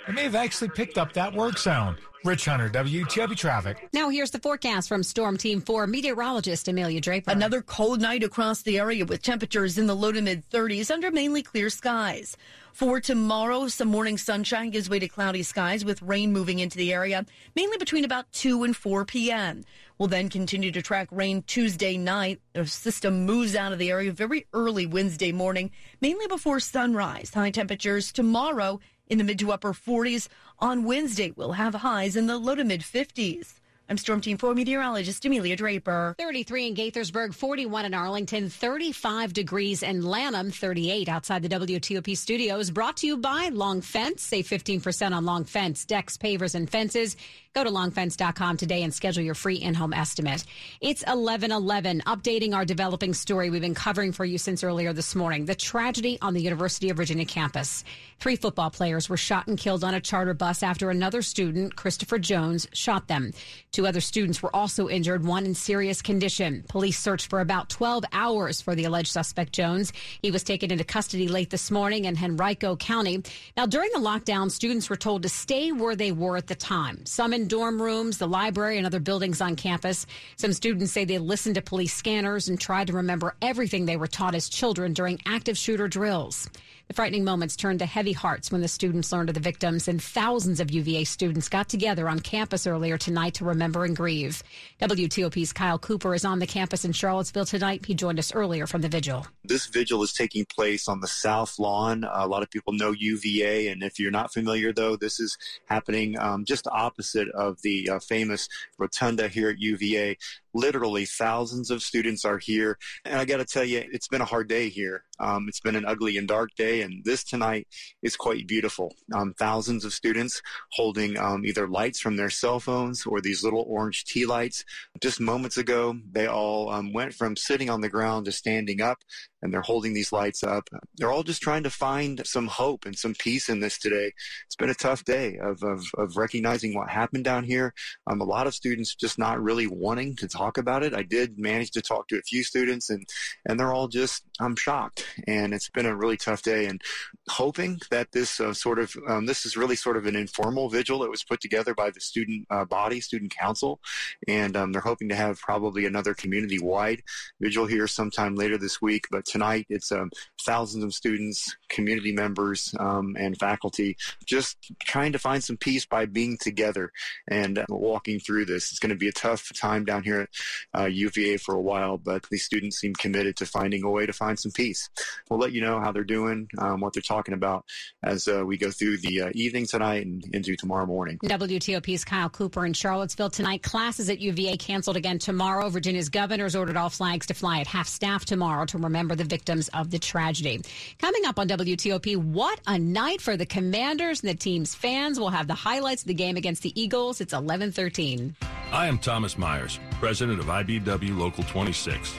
They 0.06 0.12
may 0.12 0.22
have 0.24 0.34
actually 0.34 0.68
picked 0.68 0.98
up 0.98 1.14
that 1.14 1.32
work 1.32 1.58
zone. 1.58 1.96
Rich 2.24 2.46
Hunter, 2.46 2.70
WTOP 2.70 3.36
Traffic. 3.36 3.88
Now 3.92 4.08
here's 4.08 4.30
the 4.30 4.38
forecast 4.38 4.88
from 4.88 5.02
Storm 5.02 5.36
Team 5.36 5.60
4 5.60 5.86
meteorologist 5.86 6.68
Amelia 6.68 7.00
Draper. 7.00 7.30
Another 7.30 7.60
cold 7.60 8.00
night 8.00 8.22
across 8.22 8.62
the 8.62 8.78
area 8.78 9.04
with 9.04 9.22
temperatures 9.22 9.76
in 9.76 9.86
the 9.86 9.94
low 9.94 10.10
to 10.10 10.22
mid 10.22 10.48
30s 10.48 10.90
under 10.90 11.10
mainly 11.10 11.42
clear 11.42 11.68
skies. 11.68 12.36
For 12.74 13.00
tomorrow, 13.00 13.68
some 13.68 13.86
morning 13.86 14.18
sunshine 14.18 14.70
gives 14.70 14.90
way 14.90 14.98
to 14.98 15.06
cloudy 15.06 15.44
skies 15.44 15.84
with 15.84 16.02
rain 16.02 16.32
moving 16.32 16.58
into 16.58 16.76
the 16.76 16.92
area, 16.92 17.24
mainly 17.54 17.76
between 17.78 18.04
about 18.04 18.32
2 18.32 18.64
and 18.64 18.76
4 18.76 19.04
p.m. 19.04 19.64
We'll 19.96 20.08
then 20.08 20.28
continue 20.28 20.72
to 20.72 20.82
track 20.82 21.06
rain 21.12 21.44
Tuesday 21.46 21.96
night. 21.96 22.40
The 22.52 22.66
system 22.66 23.26
moves 23.26 23.54
out 23.54 23.72
of 23.72 23.78
the 23.78 23.92
area 23.92 24.10
very 24.10 24.48
early 24.52 24.86
Wednesday 24.86 25.30
morning, 25.30 25.70
mainly 26.00 26.26
before 26.26 26.58
sunrise. 26.58 27.30
High 27.32 27.52
temperatures 27.52 28.10
tomorrow 28.10 28.80
in 29.06 29.18
the 29.18 29.24
mid 29.24 29.38
to 29.38 29.52
upper 29.52 29.72
40s. 29.72 30.26
On 30.58 30.82
Wednesday, 30.82 31.30
we'll 31.30 31.52
have 31.52 31.76
highs 31.76 32.16
in 32.16 32.26
the 32.26 32.38
low 32.38 32.56
to 32.56 32.64
mid 32.64 32.80
50s. 32.80 33.54
I'm 33.86 33.98
Storm 33.98 34.22
Team 34.22 34.38
4 34.38 34.54
meteorologist 34.54 35.26
Amelia 35.26 35.56
Draper. 35.56 36.14
33 36.18 36.68
in 36.68 36.74
Gaithersburg, 36.74 37.34
41 37.34 37.84
in 37.84 37.92
Arlington, 37.92 38.48
35 38.48 39.34
degrees 39.34 39.82
in 39.82 40.00
Lanham, 40.00 40.50
38 40.50 41.06
outside 41.06 41.42
the 41.42 41.50
WTOP 41.50 42.16
studios. 42.16 42.70
Brought 42.70 42.96
to 42.98 43.06
you 43.06 43.18
by 43.18 43.50
Long 43.52 43.82
Fence. 43.82 44.22
Save 44.22 44.48
15% 44.48 45.12
on 45.12 45.26
Long 45.26 45.44
Fence, 45.44 45.84
decks, 45.84 46.16
pavers, 46.16 46.54
and 46.54 46.68
fences. 46.68 47.14
Go 47.54 47.62
to 47.62 47.70
longfence.com 47.70 48.56
today 48.56 48.82
and 48.82 48.92
schedule 48.92 49.22
your 49.22 49.36
free 49.36 49.54
in-home 49.54 49.92
estimate. 49.92 50.44
It's 50.80 51.02
1111, 51.02 52.02
updating 52.04 52.52
our 52.52 52.64
developing 52.64 53.14
story 53.14 53.48
we've 53.48 53.60
been 53.60 53.76
covering 53.76 54.10
for 54.10 54.24
you 54.24 54.38
since 54.38 54.64
earlier 54.64 54.92
this 54.92 55.14
morning. 55.14 55.44
The 55.44 55.54
tragedy 55.54 56.18
on 56.20 56.34
the 56.34 56.42
University 56.42 56.90
of 56.90 56.96
Virginia 56.96 57.24
campus. 57.24 57.84
Three 58.18 58.34
football 58.34 58.70
players 58.70 59.08
were 59.08 59.16
shot 59.16 59.46
and 59.46 59.56
killed 59.56 59.84
on 59.84 59.94
a 59.94 60.00
charter 60.00 60.34
bus 60.34 60.64
after 60.64 60.90
another 60.90 61.22
student, 61.22 61.76
Christopher 61.76 62.18
Jones, 62.18 62.66
shot 62.72 63.06
them. 63.06 63.30
Two 63.74 63.88
other 63.88 64.00
students 64.00 64.40
were 64.40 64.54
also 64.54 64.88
injured, 64.88 65.26
one 65.26 65.44
in 65.44 65.52
serious 65.52 66.00
condition. 66.00 66.64
Police 66.68 66.96
searched 66.96 67.28
for 67.28 67.40
about 67.40 67.68
12 67.70 68.04
hours 68.12 68.60
for 68.60 68.76
the 68.76 68.84
alleged 68.84 69.10
suspect 69.10 69.52
Jones. 69.52 69.92
He 70.22 70.30
was 70.30 70.44
taken 70.44 70.70
into 70.70 70.84
custody 70.84 71.26
late 71.26 71.50
this 71.50 71.72
morning 71.72 72.04
in 72.04 72.16
Henrico 72.16 72.76
County. 72.76 73.24
Now, 73.56 73.66
during 73.66 73.90
the 73.90 73.98
lockdown, 73.98 74.52
students 74.52 74.88
were 74.88 74.94
told 74.94 75.24
to 75.24 75.28
stay 75.28 75.72
where 75.72 75.96
they 75.96 76.12
were 76.12 76.36
at 76.36 76.46
the 76.46 76.54
time. 76.54 77.04
Some 77.04 77.32
in 77.32 77.48
dorm 77.48 77.82
rooms, 77.82 78.18
the 78.18 78.28
library, 78.28 78.78
and 78.78 78.86
other 78.86 79.00
buildings 79.00 79.40
on 79.40 79.56
campus. 79.56 80.06
Some 80.36 80.52
students 80.52 80.92
say 80.92 81.04
they 81.04 81.18
listened 81.18 81.56
to 81.56 81.60
police 81.60 81.94
scanners 81.94 82.48
and 82.48 82.60
tried 82.60 82.86
to 82.86 82.92
remember 82.92 83.34
everything 83.42 83.86
they 83.86 83.96
were 83.96 84.06
taught 84.06 84.36
as 84.36 84.48
children 84.48 84.92
during 84.92 85.20
active 85.26 85.58
shooter 85.58 85.88
drills. 85.88 86.48
The 86.88 86.92
frightening 86.94 87.24
moments 87.24 87.56
turned 87.56 87.78
to 87.78 87.86
heavy 87.86 88.12
hearts 88.12 88.52
when 88.52 88.60
the 88.60 88.68
students 88.68 89.10
learned 89.10 89.30
of 89.30 89.34
the 89.34 89.40
victims, 89.40 89.88
and 89.88 90.02
thousands 90.02 90.60
of 90.60 90.70
UVA 90.70 91.04
students 91.04 91.48
got 91.48 91.66
together 91.66 92.10
on 92.10 92.20
campus 92.20 92.66
earlier 92.66 92.98
tonight 92.98 93.32
to 93.34 93.44
remember 93.46 93.86
and 93.86 93.96
grieve. 93.96 94.42
WTOP's 94.82 95.54
Kyle 95.54 95.78
Cooper 95.78 96.14
is 96.14 96.26
on 96.26 96.40
the 96.40 96.46
campus 96.46 96.84
in 96.84 96.92
Charlottesville 96.92 97.46
tonight. 97.46 97.86
He 97.86 97.94
joined 97.94 98.18
us 98.18 98.34
earlier 98.34 98.66
from 98.66 98.82
the 98.82 98.90
vigil. 98.90 99.26
This 99.44 99.66
vigil 99.66 100.02
is 100.02 100.12
taking 100.12 100.44
place 100.44 100.86
on 100.86 101.00
the 101.00 101.08
South 101.08 101.58
Lawn. 101.58 102.04
a 102.04 102.28
lot 102.28 102.42
of 102.42 102.50
people 102.50 102.74
know 102.74 102.92
UVA, 102.92 103.68
and 103.68 103.82
if 103.82 103.98
you're 103.98 104.10
not 104.10 104.30
familiar, 104.30 104.70
though, 104.70 104.96
this 104.96 105.20
is 105.20 105.38
happening 105.64 106.18
um, 106.18 106.44
just 106.44 106.66
opposite 106.66 107.28
of 107.30 107.62
the 107.62 107.88
uh, 107.88 107.98
famous 107.98 108.46
rotunda 108.78 109.28
here 109.28 109.48
at 109.48 109.58
UVA. 109.58 110.18
Literally, 110.54 111.04
thousands 111.04 111.70
of 111.70 111.82
students 111.82 112.24
are 112.24 112.38
here, 112.38 112.78
and 113.04 113.16
I 113.18 113.24
got 113.24 113.38
to 113.38 113.44
tell 113.44 113.64
you, 113.64 113.84
it's 113.92 114.08
been 114.08 114.20
a 114.20 114.26
hard 114.26 114.48
day 114.48 114.68
here. 114.68 115.04
Um, 115.20 115.46
it's 115.48 115.60
been 115.60 115.76
an 115.76 115.84
ugly 115.84 116.16
and 116.16 116.26
dark 116.26 116.50
day, 116.56 116.82
and 116.82 117.04
this 117.04 117.24
tonight 117.24 117.66
is 118.02 118.16
quite 118.16 118.46
beautiful. 118.46 118.94
Um, 119.12 119.34
thousands 119.38 119.84
of 119.84 119.92
students 119.92 120.40
holding 120.72 121.18
um, 121.18 121.44
either 121.44 121.68
lights 121.68 122.00
from 122.00 122.16
their 122.16 122.30
cell 122.30 122.60
phones 122.60 123.04
or 123.06 123.20
these 123.20 123.44
little 123.44 123.64
orange 123.68 124.04
tea 124.04 124.26
lights. 124.26 124.64
Just 125.02 125.20
moments 125.20 125.58
ago, 125.58 125.96
they 126.10 126.26
all 126.26 126.70
um, 126.70 126.92
went 126.92 127.14
from 127.14 127.36
sitting 127.36 127.70
on 127.70 127.80
the 127.80 127.88
ground 127.88 128.26
to 128.26 128.32
standing 128.32 128.80
up 128.80 128.98
and 129.44 129.52
they're 129.52 129.60
holding 129.60 129.92
these 129.92 130.10
lights 130.10 130.42
up. 130.42 130.70
They're 130.96 131.12
all 131.12 131.22
just 131.22 131.42
trying 131.42 131.64
to 131.64 131.70
find 131.70 132.26
some 132.26 132.46
hope 132.46 132.86
and 132.86 132.98
some 132.98 133.14
peace 133.14 133.50
in 133.50 133.60
this 133.60 133.78
today. 133.78 134.10
It's 134.46 134.56
been 134.56 134.70
a 134.70 134.74
tough 134.74 135.04
day 135.04 135.36
of, 135.36 135.62
of, 135.62 135.84
of 135.98 136.16
recognizing 136.16 136.74
what 136.74 136.88
happened 136.88 137.24
down 137.24 137.44
here. 137.44 137.74
Um, 138.06 138.22
a 138.22 138.24
lot 138.24 138.46
of 138.46 138.54
students 138.54 138.94
just 138.94 139.18
not 139.18 139.40
really 139.40 139.66
wanting 139.66 140.16
to 140.16 140.26
talk 140.26 140.56
about 140.56 140.82
it. 140.82 140.94
I 140.94 141.02
did 141.02 141.38
manage 141.38 141.72
to 141.72 141.82
talk 141.82 142.08
to 142.08 142.16
a 142.16 142.22
few 142.22 142.42
students 142.42 142.88
and, 142.88 143.06
and 143.46 143.60
they're 143.60 143.74
all 143.74 143.86
just, 143.86 144.24
I'm 144.40 144.56
shocked. 144.56 145.04
And 145.28 145.52
it's 145.52 145.68
been 145.68 145.86
a 145.86 145.94
really 145.94 146.16
tough 146.16 146.40
day 146.40 146.64
and 146.64 146.80
hoping 147.28 147.80
that 147.90 148.12
this 148.12 148.40
uh, 148.40 148.54
sort 148.54 148.78
of, 148.78 148.96
um, 149.06 149.26
this 149.26 149.44
is 149.44 149.58
really 149.58 149.76
sort 149.76 149.98
of 149.98 150.06
an 150.06 150.16
informal 150.16 150.70
vigil 150.70 151.00
that 151.00 151.10
was 151.10 151.22
put 151.22 151.42
together 151.42 151.74
by 151.74 151.90
the 151.90 152.00
student 152.00 152.46
uh, 152.48 152.64
body, 152.64 153.02
student 153.02 153.30
council. 153.30 153.78
And 154.26 154.56
um, 154.56 154.72
they're 154.72 154.80
hoping 154.80 155.10
to 155.10 155.14
have 155.14 155.38
probably 155.38 155.84
another 155.84 156.14
community 156.14 156.58
wide 156.58 157.02
vigil 157.42 157.66
here 157.66 157.86
sometime 157.86 158.36
later 158.36 158.56
this 158.56 158.80
week. 158.80 159.04
But 159.10 159.26
tonight. 159.34 159.66
It's 159.68 159.90
um, 159.90 160.12
thousands 160.46 160.84
of 160.84 160.94
students, 160.94 161.56
community 161.68 162.12
members, 162.12 162.72
um, 162.78 163.16
and 163.18 163.36
faculty 163.36 163.96
just 164.24 164.56
trying 164.80 165.10
to 165.10 165.18
find 165.18 165.42
some 165.42 165.56
peace 165.56 165.84
by 165.84 166.06
being 166.06 166.38
together 166.40 166.92
and 167.28 167.58
uh, 167.58 167.64
walking 167.68 168.20
through 168.20 168.44
this. 168.44 168.70
It's 168.70 168.78
going 168.78 168.90
to 168.90 168.96
be 168.96 169.08
a 169.08 169.12
tough 169.12 169.50
time 169.58 169.84
down 169.84 170.04
here 170.04 170.20
at 170.20 170.80
uh, 170.80 170.84
UVA 170.84 171.38
for 171.38 171.56
a 171.56 171.60
while, 171.60 171.98
but 171.98 172.24
these 172.30 172.44
students 172.44 172.78
seem 172.78 172.94
committed 172.94 173.36
to 173.38 173.46
finding 173.46 173.82
a 173.82 173.90
way 173.90 174.06
to 174.06 174.12
find 174.12 174.38
some 174.38 174.52
peace. 174.52 174.88
We'll 175.28 175.40
let 175.40 175.50
you 175.50 175.62
know 175.62 175.80
how 175.80 175.90
they're 175.90 176.04
doing, 176.04 176.48
um, 176.58 176.80
what 176.80 176.92
they're 176.92 177.02
talking 177.02 177.34
about 177.34 177.64
as 178.04 178.28
uh, 178.28 178.44
we 178.46 178.56
go 178.56 178.70
through 178.70 178.98
the 178.98 179.22
uh, 179.22 179.30
evening 179.34 179.66
tonight 179.66 180.06
and 180.06 180.22
into 180.32 180.54
tomorrow 180.54 180.86
morning. 180.86 181.18
WTOP's 181.24 182.04
Kyle 182.04 182.28
Cooper 182.28 182.64
in 182.64 182.72
Charlottesville 182.72 183.30
tonight. 183.30 183.64
Classes 183.64 184.08
at 184.08 184.20
UVA 184.20 184.56
canceled 184.56 184.96
again 184.96 185.18
tomorrow. 185.18 185.68
Virginia's 185.70 186.08
governors 186.08 186.54
ordered 186.54 186.76
all 186.76 186.90
flags 186.90 187.26
to 187.26 187.34
fly 187.34 187.58
at 187.58 187.66
half 187.66 187.88
staff 187.88 188.24
tomorrow 188.24 188.64
to 188.66 188.78
remember 188.78 189.16
the 189.16 189.23
the 189.24 189.28
victims 189.28 189.68
of 189.68 189.90
the 189.90 189.98
tragedy. 189.98 190.60
Coming 190.98 191.24
up 191.24 191.38
on 191.38 191.48
WTOP, 191.48 192.16
what 192.16 192.60
a 192.66 192.78
night 192.78 193.20
for 193.20 193.36
the 193.36 193.46
Commanders 193.46 194.20
and 194.22 194.30
the 194.30 194.34
team's 194.34 194.74
fans. 194.74 195.18
We'll 195.18 195.30
have 195.30 195.46
the 195.46 195.54
highlights 195.54 196.02
of 196.02 196.08
the 196.08 196.14
game 196.14 196.36
against 196.36 196.62
the 196.62 196.78
Eagles. 196.80 197.20
It's 197.20 197.32
11:13. 197.32 198.34
I 198.72 198.86
am 198.86 198.98
Thomas 198.98 199.38
Myers, 199.38 199.78
president 200.00 200.40
of 200.40 200.46
IBEW 200.46 201.16
Local 201.16 201.44
26. 201.44 202.14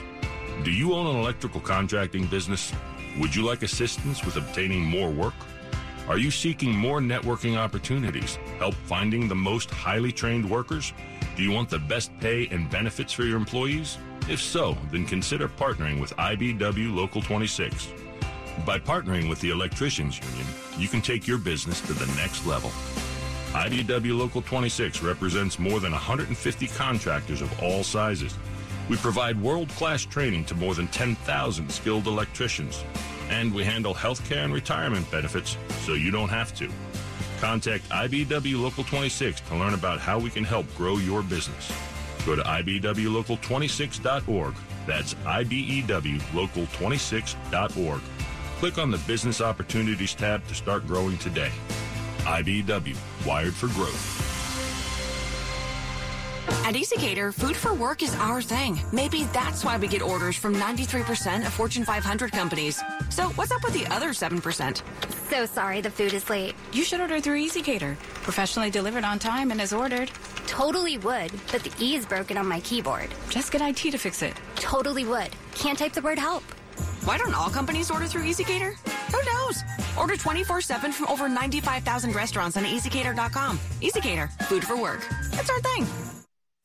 Do 0.64 0.70
you 0.70 0.94
own 0.94 1.06
an 1.06 1.16
electrical 1.16 1.60
contracting 1.60 2.26
business? 2.26 2.72
Would 3.18 3.34
you 3.34 3.44
like 3.44 3.62
assistance 3.62 4.24
with 4.24 4.36
obtaining 4.36 4.82
more 4.82 5.10
work? 5.10 5.34
Are 6.08 6.18
you 6.18 6.30
seeking 6.30 6.74
more 6.74 7.00
networking 7.00 7.56
opportunities? 7.56 8.38
Help 8.58 8.74
finding 8.86 9.28
the 9.28 9.34
most 9.34 9.70
highly 9.70 10.12
trained 10.12 10.48
workers? 10.48 10.92
Do 11.36 11.42
you 11.42 11.50
want 11.50 11.68
the 11.68 11.78
best 11.78 12.10
pay 12.20 12.46
and 12.48 12.70
benefits 12.70 13.12
for 13.12 13.24
your 13.24 13.36
employees? 13.36 13.98
If 14.28 14.42
so, 14.42 14.76
then 14.90 15.06
consider 15.06 15.48
partnering 15.48 16.00
with 16.00 16.16
IBEW 16.16 16.92
Local 16.92 17.22
26. 17.22 17.92
By 18.66 18.80
partnering 18.80 19.28
with 19.28 19.40
the 19.40 19.50
Electricians 19.50 20.18
Union, 20.18 20.46
you 20.76 20.88
can 20.88 21.00
take 21.00 21.28
your 21.28 21.38
business 21.38 21.80
to 21.82 21.92
the 21.92 22.06
next 22.16 22.44
level. 22.44 22.70
IBEW 23.52 24.18
Local 24.18 24.42
26 24.42 25.00
represents 25.00 25.60
more 25.60 25.78
than 25.78 25.92
150 25.92 26.66
contractors 26.66 27.40
of 27.40 27.62
all 27.62 27.84
sizes. 27.84 28.36
We 28.90 28.96
provide 28.96 29.40
world-class 29.40 30.06
training 30.06 30.46
to 30.46 30.56
more 30.56 30.74
than 30.74 30.88
10,000 30.88 31.70
skilled 31.70 32.08
electricians. 32.08 32.84
And 33.30 33.54
we 33.54 33.62
handle 33.62 33.94
health 33.94 34.28
care 34.28 34.42
and 34.42 34.52
retirement 34.52 35.08
benefits 35.08 35.56
so 35.84 35.94
you 35.94 36.10
don't 36.10 36.30
have 36.30 36.52
to. 36.56 36.68
Contact 37.40 37.88
IBEW 37.90 38.60
Local 38.60 38.82
26 38.82 39.40
to 39.42 39.56
learn 39.56 39.74
about 39.74 40.00
how 40.00 40.18
we 40.18 40.30
can 40.30 40.42
help 40.42 40.66
grow 40.76 40.96
your 40.96 41.22
business. 41.22 41.70
Go 42.26 42.36
to 42.36 42.42
IBEWLocal26.org. 42.42 44.54
That's 44.86 45.14
IBEWLocal26.org. 45.14 48.00
Click 48.58 48.78
on 48.78 48.90
the 48.90 48.98
Business 48.98 49.40
Opportunities 49.40 50.14
tab 50.14 50.46
to 50.48 50.54
start 50.54 50.86
growing 50.88 51.16
today. 51.18 51.52
IBEW, 52.24 52.96
wired 53.24 53.54
for 53.54 53.68
growth. 53.68 54.24
At 56.64 56.74
ezCater, 56.74 57.32
food 57.32 57.56
for 57.56 57.72
work 57.74 58.02
is 58.02 58.12
our 58.16 58.42
thing. 58.42 58.80
Maybe 58.92 59.22
that's 59.32 59.64
why 59.64 59.76
we 59.76 59.86
get 59.86 60.02
orders 60.02 60.34
from 60.36 60.54
93% 60.54 61.46
of 61.46 61.52
Fortune 61.52 61.84
500 61.84 62.32
companies. 62.32 62.82
So 63.10 63.28
what's 63.30 63.52
up 63.52 63.62
with 63.62 63.74
the 63.74 63.86
other 63.94 64.08
7%? 64.10 64.82
So 65.30 65.46
sorry 65.46 65.80
the 65.80 65.90
food 65.90 66.12
is 66.12 66.28
late. 66.28 66.56
You 66.72 66.82
should 66.82 67.00
order 67.00 67.20
through 67.20 67.46
ezCater. 67.46 67.96
Professionally 68.22 68.70
delivered 68.70 69.04
on 69.04 69.20
time 69.20 69.52
and 69.52 69.60
as 69.60 69.72
ordered. 69.72 70.10
Totally 70.56 70.96
would, 70.96 71.32
but 71.52 71.62
the 71.62 71.70
E 71.78 71.96
is 71.96 72.06
broken 72.06 72.38
on 72.38 72.46
my 72.46 72.60
keyboard. 72.60 73.10
Just 73.28 73.52
get 73.52 73.60
IT 73.60 73.90
to 73.90 73.98
fix 73.98 74.22
it. 74.22 74.32
Totally 74.54 75.04
would. 75.04 75.28
Can't 75.54 75.78
type 75.78 75.92
the 75.92 76.00
word 76.00 76.18
help. 76.18 76.42
Why 77.04 77.18
don't 77.18 77.34
all 77.34 77.50
companies 77.50 77.90
order 77.90 78.06
through 78.06 78.22
ezCater? 78.22 78.72
Who 79.12 79.32
knows? 79.32 79.62
Order 79.98 80.16
24 80.16 80.62
7 80.62 80.92
from 80.92 81.08
over 81.08 81.28
95,000 81.28 82.14
restaurants 82.14 82.56
on 82.56 82.64
ezCater.com. 82.64 83.58
ezCater, 83.82 84.32
food 84.44 84.64
for 84.64 84.80
work. 84.80 85.06
That's 85.32 85.50
our 85.50 85.60
thing. 85.60 86.05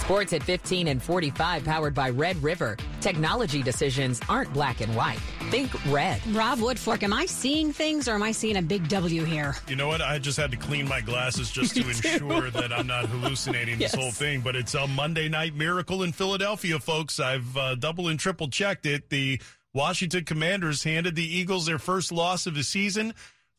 Sports 0.00 0.32
at 0.32 0.42
15 0.42 0.88
and 0.88 1.00
45 1.02 1.64
powered 1.64 1.94
by 1.94 2.10
Red 2.10 2.42
River. 2.42 2.76
Technology 3.00 3.62
decisions 3.62 4.20
aren't 4.28 4.52
black 4.52 4.80
and 4.80 4.94
white. 4.96 5.20
Think 5.50 5.70
red. 5.86 6.20
Rob 6.34 6.58
Woodfork, 6.58 7.02
am 7.04 7.12
I 7.12 7.24
seeing 7.26 7.72
things 7.72 8.08
or 8.08 8.14
am 8.14 8.22
I 8.22 8.32
seeing 8.32 8.56
a 8.56 8.62
big 8.62 8.88
W 8.88 9.22
here? 9.24 9.54
You 9.68 9.76
know 9.76 9.86
what? 9.86 10.02
I 10.02 10.18
just 10.18 10.36
had 10.38 10.50
to 10.50 10.56
clean 10.56 10.88
my 10.88 11.00
glasses 11.00 11.50
just 11.50 11.76
to 11.76 11.88
ensure 11.88 12.50
that 12.50 12.72
I'm 12.72 12.86
not 12.88 13.06
hallucinating 13.06 13.78
Yes. 13.80 13.92
this 13.92 14.00
whole 14.00 14.10
thing. 14.10 14.40
But 14.40 14.56
it's 14.56 14.74
a 14.74 14.86
Monday 14.88 15.28
night 15.28 15.54
miracle 15.54 16.02
in 16.02 16.12
Philadelphia, 16.12 16.78
folks. 16.80 17.20
I've 17.20 17.56
uh, 17.56 17.76
double 17.76 18.08
and 18.08 18.18
triple 18.18 18.48
checked 18.48 18.86
it. 18.86 19.08
The 19.08 19.40
Washington 19.72 20.24
Commanders 20.24 20.82
handed 20.82 21.14
the 21.14 21.24
Eagles 21.24 21.64
their 21.64 21.78
first 21.78 22.10
loss 22.12 22.46
of 22.46 22.54
the 22.54 22.64
season. 22.64 23.14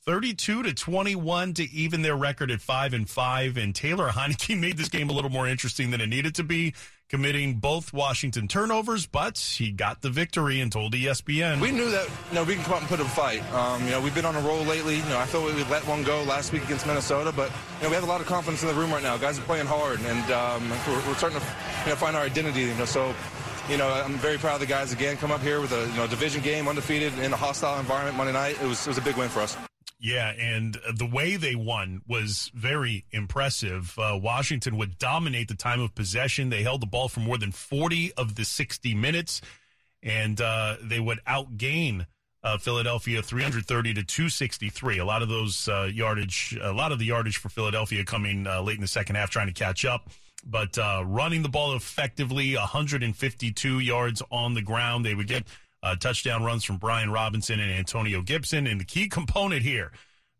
32 0.06 0.64
to 0.64 0.74
21 0.74 1.54
to 1.54 1.72
even 1.72 2.02
their 2.02 2.16
record 2.16 2.52
at 2.52 2.60
5 2.60 2.94
and 2.94 3.10
5 3.10 3.56
and 3.56 3.74
Taylor 3.74 4.10
Heinicke 4.10 4.60
made 4.60 4.76
this 4.76 4.90
game 4.90 5.10
a 5.10 5.14
little 5.14 5.30
more 5.30 5.48
interesting 5.48 5.92
than 5.92 6.02
it 6.02 6.08
needed 6.08 6.36
to 6.36 6.44
be 6.44 6.74
committing 7.08 7.56
both 7.56 7.94
Washington 7.94 8.50
turnovers 8.50 9.06
but 9.06 9.38
he 9.38 9.72
got 9.72 10.02
the 10.02 10.10
victory 10.10 10.60
and 10.60 10.74
told 10.74 10.94
ESPN 10.94 11.62
We 11.62 11.72
knew 11.72 11.90
that 11.90 12.10
you 12.30 12.36
know 12.36 12.44
we 12.44 12.56
can 12.56 12.66
come 12.66 12.74
out 12.74 12.80
and 12.82 12.90
put 12.90 13.00
a 13.00 13.06
fight. 13.06 13.42
Um, 13.54 13.82
you 13.86 13.92
know 13.92 14.02
we've 14.02 14.14
been 14.14 14.26
on 14.26 14.36
a 14.36 14.42
roll 14.42 14.64
lately. 14.64 14.98
You 14.98 15.06
know 15.06 15.20
I 15.20 15.26
thought 15.26 15.46
we 15.46 15.54
would 15.54 15.70
let 15.70 15.88
one 15.88 16.04
go 16.04 16.24
last 16.24 16.52
week 16.52 16.66
against 16.66 16.86
Minnesota, 16.86 17.32
but 17.34 17.50
you 17.78 17.84
know 17.84 17.90
we 17.90 17.96
have 17.96 18.04
a 18.04 18.08
lot 18.08 18.20
of 18.20 18.28
confidence 18.28 18.62
in 18.62 18.68
the 18.68 18.74
room 18.74 18.92
right 18.92 19.04
now. 19.04 19.16
Guys 19.16 19.40
are 19.40 19.44
playing 19.44 19.68
hard, 19.68 20.02
and 20.02 20.32
um, 20.32 20.70
we're, 20.88 21.08
we're 21.08 21.16
starting 21.16 21.40
to 21.40 21.46
you 21.84 21.90
know 21.92 21.96
find 21.96 22.18
our 22.18 22.24
identity. 22.24 22.62
You 22.62 22.76
know 22.76 22.86
so. 22.86 23.14
You 23.70 23.78
know, 23.78 23.88
I'm 23.88 24.16
very 24.16 24.38
proud 24.38 24.56
of 24.56 24.60
the 24.60 24.66
guys 24.66 24.92
again. 24.92 25.16
Come 25.16 25.32
up 25.32 25.40
here 25.40 25.62
with 25.62 25.72
a 25.72 25.88
you 25.88 25.96
know 25.96 26.06
division 26.06 26.42
game, 26.42 26.68
undefeated 26.68 27.18
in 27.20 27.32
a 27.32 27.38
hostile 27.38 27.80
environment 27.80 28.18
Monday 28.18 28.34
night. 28.34 28.62
It 28.62 28.68
was 28.68 28.86
it 28.86 28.90
was 28.90 28.98
a 28.98 29.02
big 29.02 29.16
win 29.16 29.30
for 29.30 29.40
us. 29.40 29.56
Yeah, 30.04 30.32
and 30.32 30.78
the 30.94 31.06
way 31.06 31.38
they 31.38 31.56
won 31.56 32.02
was 32.06 32.52
very 32.54 33.06
impressive. 33.12 33.98
Uh, 33.98 34.20
Washington 34.22 34.76
would 34.76 34.98
dominate 34.98 35.48
the 35.48 35.56
time 35.56 35.80
of 35.80 35.96
possession. 35.96 36.50
They 36.50 36.62
held 36.62 36.82
the 36.82 36.88
ball 36.88 37.08
for 37.08 37.22
more 37.22 37.38
than 37.38 37.54
40 37.54 38.12
of 38.16 38.36
the 38.36 38.44
60 38.44 38.94
minutes, 38.96 39.40
and 40.04 40.42
uh, 40.42 40.76
they 40.82 41.00
would 41.00 41.22
outgain 41.26 42.06
uh, 42.44 42.58
Philadelphia 42.58 43.22
330 43.22 43.94
to 43.94 44.04
263. 44.04 44.98
A 44.98 45.06
lot 45.06 45.22
of 45.22 45.30
those 45.30 45.70
uh, 45.70 45.90
yardage, 45.90 46.58
a 46.62 46.74
lot 46.74 46.92
of 46.92 47.00
the 47.00 47.06
yardage 47.06 47.38
for 47.38 47.48
Philadelphia 47.48 48.04
coming 48.04 48.46
uh, 48.46 48.62
late 48.62 48.76
in 48.76 48.82
the 48.82 48.88
second 48.88 49.16
half, 49.16 49.30
trying 49.30 49.48
to 49.48 49.54
catch 49.54 49.86
up. 49.86 50.10
But 50.46 50.78
uh, 50.78 51.06
running 51.08 51.44
the 51.44 51.50
ball 51.50 51.78
effectively, 51.78 52.58
152 52.58 53.80
yards 53.80 54.22
on 54.30 54.54
the 54.54 54.62
ground. 54.62 55.06
They 55.06 55.16
would 55.16 55.30
get 55.30 55.46
uh, 55.84 55.96
touchdown 55.98 56.44
runs 56.44 56.64
from 56.64 56.78
Brian 56.78 57.12
Robinson 57.12 57.60
and 57.60 57.72
Antonio 57.72 58.22
Gibson. 58.22 58.66
And 58.66 58.80
the 58.80 58.86
key 58.86 59.08
component 59.08 59.62
here, 59.62 59.92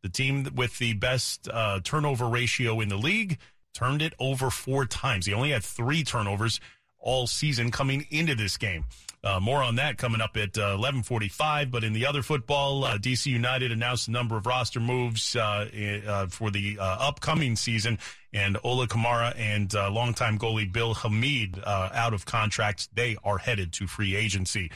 the 0.02 0.10
team 0.10 0.48
with 0.56 0.80
the 0.80 0.94
best 0.94 1.48
uh, 1.48 1.82
turnover 1.84 2.28
ratio 2.28 2.80
in 2.80 2.90
the 2.90 2.98
league 2.98 3.38
turned 3.74 4.02
it 4.02 4.14
over 4.20 4.50
four 4.50 4.86
times. 4.86 5.26
He 5.26 5.34
only 5.34 5.52
had 5.52 5.64
three 5.64 6.04
turnovers 6.04 6.60
all 7.04 7.28
season 7.28 7.70
coming 7.70 8.08
into 8.10 8.34
this 8.34 8.58
game. 8.58 8.86
Uh, 9.24 9.40
more 9.40 9.64
on 9.64 9.76
that 9.76 9.98
coming 9.98 10.20
up 10.20 10.36
at 10.36 10.58
uh, 10.58 10.78
11:45. 10.78 11.72
But 11.72 11.84
in 11.84 11.94
the 11.94 12.06
other 12.06 12.22
football, 12.22 12.84
uh, 12.84 12.98
DC 12.98 13.28
United 13.28 13.72
announced 13.72 14.08
a 14.08 14.12
number 14.12 14.36
of 14.36 14.46
roster 14.46 14.82
moves 14.82 15.36
uh, 15.36 15.70
uh, 16.08 16.28
for 16.28 16.52
the 16.52 16.78
uh, 16.80 16.84
upcoming 17.00 17.56
season, 17.56 18.00
and 18.34 18.58
Ola 18.64 18.88
Kamara 18.88 19.34
and 19.38 19.74
uh, 19.76 19.90
longtime 19.90 20.38
goalie 20.38 20.72
Bill 20.72 20.94
Hamid 20.94 21.62
uh, 21.64 21.90
out 21.94 22.14
of 22.14 22.26
contracts. 22.26 22.90
They 22.94 23.16
are 23.24 23.38
headed 23.38 23.72
to 23.74 23.88
free 23.88 24.16
agency. 24.16 24.72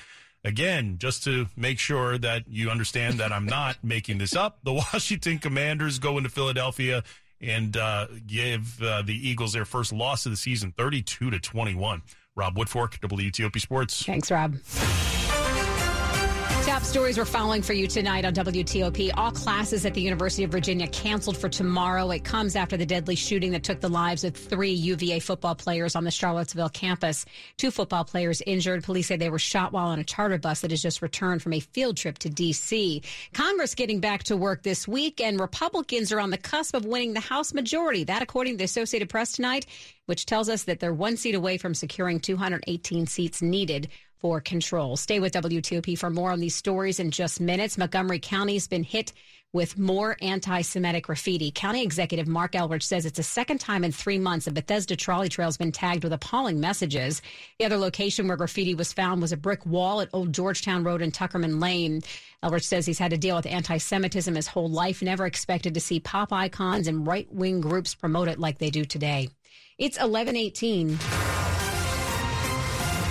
Again, 0.47 0.95
just 0.97 1.25
to 1.25 1.47
make 1.57 1.77
sure 1.77 2.17
that 2.19 2.43
you 2.47 2.69
understand 2.69 3.19
that 3.19 3.33
I'm 3.33 3.45
not 3.45 3.75
making 3.83 4.17
this 4.17 4.33
up, 4.33 4.59
the 4.63 4.71
Washington 4.71 5.39
Commanders 5.39 5.99
go 5.99 6.17
into 6.17 6.29
Philadelphia 6.29 7.03
and 7.41 7.75
uh, 7.75 8.07
give 8.25 8.81
uh, 8.81 9.01
the 9.01 9.13
Eagles 9.13 9.51
their 9.51 9.65
first 9.65 9.91
loss 9.91 10.25
of 10.25 10.31
the 10.31 10.37
season, 10.37 10.73
32 10.77 11.31
to 11.31 11.39
21. 11.39 12.01
Rob 12.37 12.55
Woodfork, 12.55 12.97
WTOP 12.99 13.59
Sports. 13.59 14.03
Thanks, 14.03 14.31
Rob. 14.31 14.55
Top 16.67 16.83
stories 16.83 17.17
we're 17.17 17.23
following 17.23 17.61
for 17.61 17.71
you 17.71 17.87
tonight 17.87 18.25
on 18.25 18.33
WTOP. 18.33 19.11
All 19.15 19.31
classes 19.31 19.85
at 19.85 19.93
the 19.93 20.01
University 20.01 20.43
of 20.43 20.51
Virginia 20.51 20.85
canceled 20.87 21.37
for 21.37 21.47
tomorrow. 21.47 22.11
It 22.11 22.25
comes 22.25 22.57
after 22.57 22.75
the 22.75 22.85
deadly 22.85 23.15
shooting 23.15 23.53
that 23.53 23.63
took 23.63 23.79
the 23.79 23.87
lives 23.87 24.25
of 24.25 24.35
three 24.35 24.73
UVA 24.73 25.19
football 25.19 25.55
players 25.55 25.95
on 25.95 26.03
the 26.03 26.11
Charlottesville 26.11 26.67
campus. 26.67 27.25
Two 27.55 27.71
football 27.71 28.03
players 28.03 28.41
injured. 28.45 28.83
Police 28.83 29.07
say 29.07 29.15
they 29.15 29.29
were 29.29 29.39
shot 29.39 29.71
while 29.71 29.87
on 29.87 29.99
a 29.99 30.03
charter 30.03 30.37
bus 30.37 30.59
that 30.59 30.71
has 30.71 30.81
just 30.81 31.01
returned 31.01 31.41
from 31.41 31.53
a 31.53 31.61
field 31.61 31.95
trip 31.95 32.17
to 32.19 32.29
D.C. 32.29 33.01
Congress 33.33 33.73
getting 33.73 34.01
back 34.01 34.23
to 34.23 34.35
work 34.35 34.63
this 34.63 34.85
week, 34.89 35.21
and 35.21 35.39
Republicans 35.39 36.11
are 36.11 36.19
on 36.19 36.31
the 36.31 36.37
cusp 36.37 36.75
of 36.75 36.83
winning 36.83 37.13
the 37.13 37.21
House 37.21 37.53
majority. 37.53 38.03
That, 38.03 38.21
according 38.21 38.55
to 38.55 38.57
the 38.57 38.65
Associated 38.65 39.07
Press 39.07 39.31
tonight, 39.31 39.67
which 40.07 40.25
tells 40.25 40.49
us 40.49 40.63
that 40.63 40.81
they're 40.81 40.93
one 40.93 41.15
seat 41.15 41.33
away 41.33 41.57
from 41.57 41.73
securing 41.73 42.19
218 42.19 43.07
seats 43.07 43.41
needed 43.41 43.87
for 44.19 44.41
control. 44.41 44.97
Stay 44.97 45.19
with 45.19 45.33
WTOP 45.33 45.97
for 45.97 46.09
more 46.09 46.31
on 46.31 46.39
these 46.39 46.55
stories 46.55 46.99
in 46.99 47.11
just 47.11 47.39
minutes. 47.39 47.77
Montgomery 47.77 48.19
County's 48.19 48.67
been 48.67 48.83
hit 48.83 49.13
with 49.53 49.77
more 49.77 50.17
anti 50.21 50.61
Semitic 50.61 51.05
graffiti. 51.05 51.51
County 51.51 51.81
Executive 51.81 52.27
Marc 52.27 52.51
Elrich 52.51 52.83
says 52.83 53.05
it's 53.05 53.17
the 53.17 53.23
second 53.23 53.59
time 53.59 53.83
in 53.83 53.91
three 53.91 54.19
months 54.19 54.47
a 54.47 54.51
Bethesda 54.51 54.95
trolley 54.95 55.29
trail 55.29 55.47
has 55.47 55.57
been 55.57 55.71
tagged 55.71 56.03
with 56.03 56.13
appalling 56.13 56.59
messages. 56.59 57.21
The 57.59 57.65
other 57.65 57.77
location 57.77 58.27
where 58.27 58.37
graffiti 58.37 58.75
was 58.75 58.93
found 58.93 59.21
was 59.21 59.31
a 59.31 59.37
brick 59.37 59.65
wall 59.65 60.01
at 60.01 60.09
Old 60.13 60.33
Georgetown 60.33 60.83
Road 60.83 61.01
and 61.01 61.13
Tuckerman 61.13 61.61
Lane. 61.61 62.01
Elrich 62.43 62.65
says 62.65 62.85
he's 62.85 62.99
had 62.99 63.11
to 63.11 63.17
deal 63.17 63.35
with 63.35 63.45
anti 63.45 63.77
Semitism 63.77 64.35
his 64.35 64.47
whole 64.47 64.69
life, 64.69 65.01
never 65.01 65.25
expected 65.25 65.73
to 65.73 65.79
see 65.79 65.99
pop 65.99 66.33
icons 66.33 66.87
and 66.87 67.07
right 67.07 67.31
wing 67.31 67.61
groups 67.61 67.95
promote 67.95 68.27
it 68.27 68.39
like 68.39 68.57
they 68.57 68.69
do 68.69 68.85
today. 68.85 69.29
It's 69.77 69.97
1118. 69.97 71.36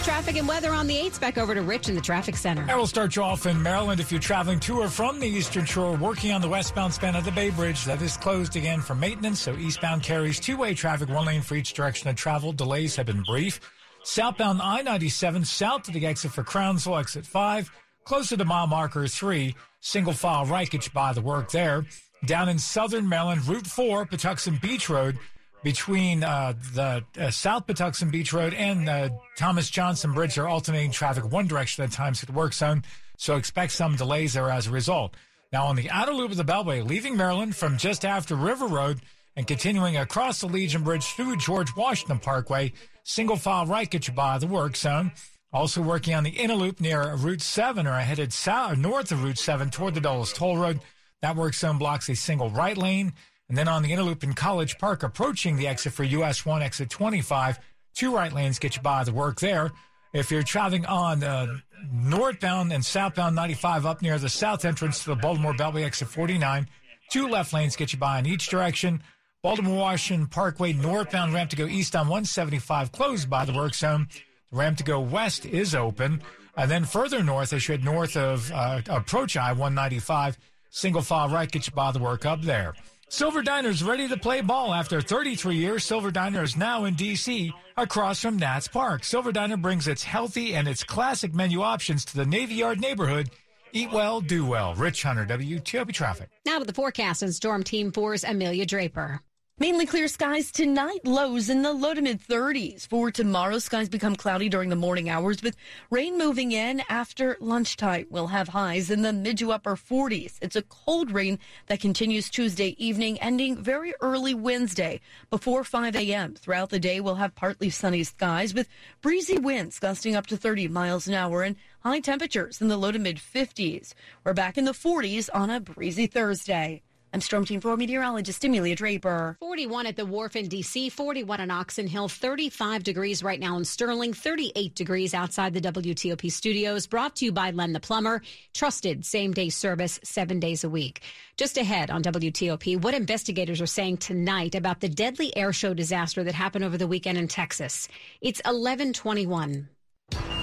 Traffic 0.07 0.37
and 0.37 0.47
weather 0.47 0.73
on 0.73 0.87
the 0.87 0.95
8s. 0.95 1.21
Back 1.21 1.37
over 1.37 1.53
to 1.53 1.62
Rich 1.62 1.88
in 1.88 1.97
the 1.97 2.01
traffic 2.01 2.37
center. 2.37 2.64
I 2.71 2.77
will 2.77 2.87
start 2.87 3.16
you 3.16 3.25
off 3.25 3.45
in 3.45 3.61
Maryland 3.61 3.99
if 3.99 4.12
you're 4.12 4.21
traveling 4.21 4.61
to 4.61 4.79
or 4.79 4.88
from 4.88 5.19
the 5.19 5.27
Eastern 5.27 5.64
Shore, 5.64 5.97
working 5.97 6.31
on 6.31 6.40
the 6.40 6.49
westbound 6.49 6.95
span 6.95 7.16
of 7.16 7.25
the 7.25 7.33
Bay 7.33 7.51
Bridge. 7.51 7.85
That 7.87 8.01
is 8.01 8.16
closed 8.16 8.55
again 8.55 8.81
for 8.81 8.95
maintenance, 8.95 9.40
so 9.40 9.57
eastbound 9.57 10.05
carries 10.05 10.38
two 10.38 10.57
way 10.57 10.75
traffic, 10.75 11.09
one 11.09 11.27
lane 11.27 11.42
for 11.42 11.57
each 11.57 11.73
direction 11.73 12.09
of 12.09 12.14
travel. 12.14 12.53
Delays 12.53 12.95
have 12.95 13.07
been 13.07 13.25
brief. 13.25 13.59
Southbound 14.05 14.62
I 14.62 14.81
97, 14.83 15.45
south 15.45 15.83
to 15.83 15.90
the 15.90 16.07
exit 16.07 16.31
for 16.31 16.45
Crownsville, 16.45 16.99
exit 16.99 17.27
5, 17.27 17.69
closer 18.05 18.37
to 18.37 18.45
mile 18.45 18.69
marker 18.69 19.09
3, 19.09 19.57
single 19.81 20.12
file 20.12 20.47
get 20.66 20.95
by 20.95 21.14
the 21.14 21.21
work 21.21 21.51
there. 21.51 21.85
Down 22.27 22.49
in 22.49 22.61
southern 22.61 23.09
Maryland, 23.09 23.45
Route 23.49 23.66
4, 23.66 24.07
Patuxent 24.07 24.62
Beach 24.62 24.88
Road, 24.88 25.19
between 25.66 26.22
uh, 26.22 26.55
the 26.74 27.05
uh, 27.18 27.29
South 27.29 27.66
Patuxent 27.66 28.12
Beach 28.12 28.33
Road 28.33 28.55
and 28.55 28.88
uh, 28.88 29.09
Thomas 29.37 29.68
Johnson 29.68 30.12
Bridge 30.12 30.38
are 30.38 30.46
alternating 30.46 30.92
traffic 30.92 31.24
one 31.24 31.48
direction 31.48 31.83
at 31.83 31.90
times 31.90 32.20
the 32.20 32.31
work 32.31 32.55
zone, 32.55 32.85
so 33.16 33.35
expect 33.35 33.72
some 33.72 33.96
delays 33.96 34.35
there 34.35 34.48
as 34.48 34.68
a 34.68 34.70
result. 34.70 35.16
Now, 35.52 35.64
on 35.64 35.74
the 35.74 35.90
outer 35.90 36.12
loop 36.12 36.31
of 36.31 36.37
the 36.37 36.44
Beltway, 36.44 36.88
leaving 36.88 37.16
Maryland 37.16 37.57
from 37.57 37.79
just 37.79 38.05
after 38.05 38.37
River 38.37 38.68
Road 38.68 39.00
and 39.35 39.44
continuing 39.44 39.96
across 39.96 40.40
the 40.40 40.46
Legion 40.46 40.85
Bridge 40.85 41.05
through 41.05 41.37
George 41.38 41.74
Washington 41.76 42.20
Parkway, 42.20 42.72
single 43.02 43.35
file 43.35 43.66
right 43.66 43.90
get 43.90 44.07
you 44.07 44.14
by 44.14 44.38
the 44.38 44.46
work 44.46 44.76
zone. 44.76 45.11
Also 45.52 45.83
working 45.83 46.14
on 46.14 46.22
the 46.22 46.31
inner 46.31 46.55
loop 46.55 46.81
near 46.81 47.16
Route 47.16 47.42
7 47.42 47.88
or 47.88 47.94
headed 47.94 48.33
south 48.33 48.79
north 48.79 49.11
of 49.11 49.24
Route 49.24 49.37
7 49.37 49.70
toward 49.70 49.94
the 49.94 50.00
Dulles 50.00 50.33
Toll 50.33 50.59
Road. 50.59 50.79
That 51.22 51.35
work 51.35 51.55
zone 51.55 51.79
blocks 51.79 52.09
a 52.09 52.14
single 52.14 52.50
right 52.50 52.79
lane. 52.79 53.14
And 53.48 53.56
then 53.56 53.68
on 53.68 53.82
the 53.82 53.92
inner 53.92 54.02
loop 54.02 54.24
in 54.24 54.32
College 54.32 54.78
Park, 54.78 55.02
approaching 55.02 55.56
the 55.56 55.68
exit 55.68 55.92
for 55.92 56.04
US 56.04 56.44
1, 56.44 56.62
exit 56.62 56.90
25, 56.90 57.59
two 57.94 58.14
right 58.14 58.32
lanes 58.32 58.59
get 58.59 58.76
you 58.76 58.82
by 58.82 59.04
the 59.04 59.12
work 59.12 59.40
there. 59.40 59.70
If 60.12 60.30
you're 60.30 60.42
traveling 60.42 60.87
on 60.87 61.22
uh, 61.22 61.59
northbound 61.92 62.72
and 62.72 62.85
southbound 62.85 63.37
95 63.37 63.87
up 63.87 64.02
near 64.02 64.18
the 64.18 64.28
south 64.28 64.64
entrance 64.64 65.02
to 65.04 65.11
the 65.11 65.16
Baltimore 65.16 65.52
Beltway 65.52 65.85
exit 65.85 66.09
49, 66.09 66.68
two 67.11 67.28
left 67.28 67.52
lanes 67.52 67.76
get 67.76 67.92
you 67.92 67.98
by 67.98 68.18
in 68.18 68.26
each 68.26 68.48
direction. 68.48 69.02
Baltimore 69.42 69.78
Washington 69.78 70.26
Parkway 70.26 70.72
northbound 70.72 71.32
ramp 71.32 71.50
to 71.50 71.56
go 71.56 71.66
east 71.66 71.94
on 71.94 72.09
175 72.09 72.90
closed 72.90 73.30
by 73.30 73.44
the 73.44 73.52
work 73.52 73.74
zone. 73.74 74.09
The 74.50 74.56
ramp 74.56 74.78
to 74.78 74.85
go 74.85 75.00
west 75.00 75.46
is 75.46 75.74
open. 75.74 76.22
And 76.56 76.70
then 76.70 76.85
further 76.85 77.22
north, 77.22 77.52
as 77.52 77.68
you 77.68 77.72
head 77.72 77.85
north 77.85 78.16
of 78.16 78.50
uh, 78.50 78.80
approach 78.88 79.37
I 79.37 79.52
195, 79.52 80.38
single 80.70 81.02
file 81.02 81.28
right, 81.28 81.50
get 81.50 81.66
you 81.66 81.72
by 81.74 81.92
the 81.92 81.98
work 81.98 82.24
up 82.24 82.42
there. 82.42 82.74
Silver 83.09 83.40
Diner's 83.40 83.85
ready 83.85 84.09
to 84.09 84.16
play 84.16 84.40
ball. 84.40 84.75
After 84.75 85.01
33 85.01 85.55
years, 85.55 85.85
Silver 85.85 86.11
Diner 86.11 86.42
is 86.42 86.57
now 86.57 86.87
in 86.87 86.95
D.C. 86.95 87.53
across 87.77 88.21
from 88.21 88.37
Nats 88.37 88.66
Park. 88.66 89.05
Silver 89.05 89.31
Diner 89.31 89.57
brings 89.57 89.87
its 89.87 90.03
healthy 90.03 90.57
and 90.57 90.66
its 90.66 90.83
classic 90.83 91.33
menu 91.33 91.62
options 91.62 92.05
to 92.07 92.16
the 92.16 92.27
Navy 92.27 92.57
Yard 92.57 92.81
neighborhood. 92.81 93.31
Eat 93.73 93.92
well, 93.92 94.21
do 94.21 94.45
well. 94.45 94.75
Rich 94.75 95.05
Hunter, 95.05 95.25
WTOP 95.25 95.92
Traffic. 95.92 96.31
Now 96.45 96.59
to 96.59 96.64
the 96.64 96.73
forecast 96.73 97.23
and 97.23 97.33
Storm 97.33 97.62
Team 97.62 97.92
4's 97.92 98.25
Amelia 98.25 98.66
Draper. 98.66 99.21
Mainly 99.59 99.87
clear 99.87 100.07
skies 100.07 100.53
tonight, 100.53 101.01
lows 101.07 101.49
in 101.49 101.62
the 101.62 101.73
low 101.73 101.95
to 101.95 102.03
mid 102.03 102.21
30s. 102.21 102.87
For 102.87 103.11
tomorrow, 103.11 103.59
skies 103.59 103.88
become 103.88 104.14
cloudy 104.14 104.51
during 104.51 104.69
the 104.69 104.77
morning 104.77 105.09
hours 105.09 105.42
with 105.42 105.57
rain 105.90 106.19
moving 106.19 106.53
in 106.53 106.83
after 106.90 107.38
lunchtime. 107.40 108.05
We'll 108.11 108.27
have 108.27 108.49
highs 108.49 108.90
in 108.90 109.01
the 109.01 109.14
mid 109.14 109.38
to 109.38 109.53
upper 109.53 109.75
40s. 109.75 110.35
It's 110.42 110.57
a 110.57 110.62
cold 110.62 111.11
rain 111.11 111.38
that 111.69 111.81
continues 111.81 112.29
Tuesday 112.29 112.77
evening, 112.77 113.19
ending 113.23 113.57
very 113.57 113.95
early 114.03 114.35
Wednesday 114.35 115.01
before 115.31 115.64
5 115.64 115.97
a.m. 115.97 116.35
Throughout 116.35 116.69
the 116.69 116.79
day, 116.79 117.01
we'll 117.01 117.14
have 117.14 117.35
partly 117.35 117.71
sunny 117.71 118.05
skies 118.05 118.53
with 118.53 118.69
breezy 119.01 119.38
winds 119.38 119.79
gusting 119.79 120.14
up 120.14 120.27
to 120.27 120.37
30 120.37 120.69
miles 120.69 121.09
an 121.09 121.14
hour 121.14 121.42
and 121.42 121.57
high 121.81 122.01
temperatures 122.01 122.61
in 122.61 122.69
the 122.69 122.77
low 122.77 122.92
to 122.92 122.99
mid 122.99 123.16
50s. 123.16 123.95
We're 124.23 124.35
back 124.35 124.59
in 124.59 124.66
the 124.66 124.73
40s 124.73 125.31
on 125.33 125.49
a 125.49 125.61
breezy 125.61 126.09
Thursday. 126.09 126.83
I'm 127.12 127.21
Storm 127.21 127.45
Team 127.45 127.61
4 127.61 127.77
meteorologist 127.77 128.45
Amelia 128.45 128.75
Draper. 128.75 129.37
41 129.40 129.87
at 129.87 129.97
the 129.97 130.05
wharf 130.05 130.37
in 130.37 130.49
D.C., 130.49 130.90
41 130.90 131.40
in 131.40 131.51
Oxon 131.51 131.87
Hill, 131.87 132.09
35 132.09 132.83
degrees 132.83 133.23
right 133.23 133.38
now 133.38 133.57
in 133.57 133.64
Sterling, 133.64 134.12
38 134.12 134.75
degrees 134.75 135.14
outside 135.14 135.55
the 135.55 135.61
WTOP 135.61 136.31
studios. 136.31 136.87
Brought 136.87 137.16
to 137.16 137.25
you 137.25 137.33
by 137.33 137.53
Len 137.53 137.73
the 137.73 137.81
Plumber. 137.81 138.23
Trusted 138.55 139.07
same 139.07 139.33
day 139.33 139.49
service 139.49 140.01
seven 140.03 140.40
days 140.40 140.64
a 140.64 140.69
week. 140.69 141.01
Just 141.37 141.57
ahead 141.57 141.90
on 141.90 142.03
WTOP, 142.03 142.83
what 142.83 142.92
investigators 142.92 143.61
are 143.61 143.66
saying 143.66 143.99
tonight 143.99 144.55
about 144.55 144.81
the 144.81 144.88
deadly 144.88 145.35
air 145.37 145.53
show 145.53 145.73
disaster 145.75 146.25
that 146.25 146.35
happened 146.35 146.64
over 146.64 146.77
the 146.77 146.88
weekend 146.88 147.19
in 147.19 147.29
Texas. 147.29 147.88
It's 148.21 148.40
1121. 148.40 149.69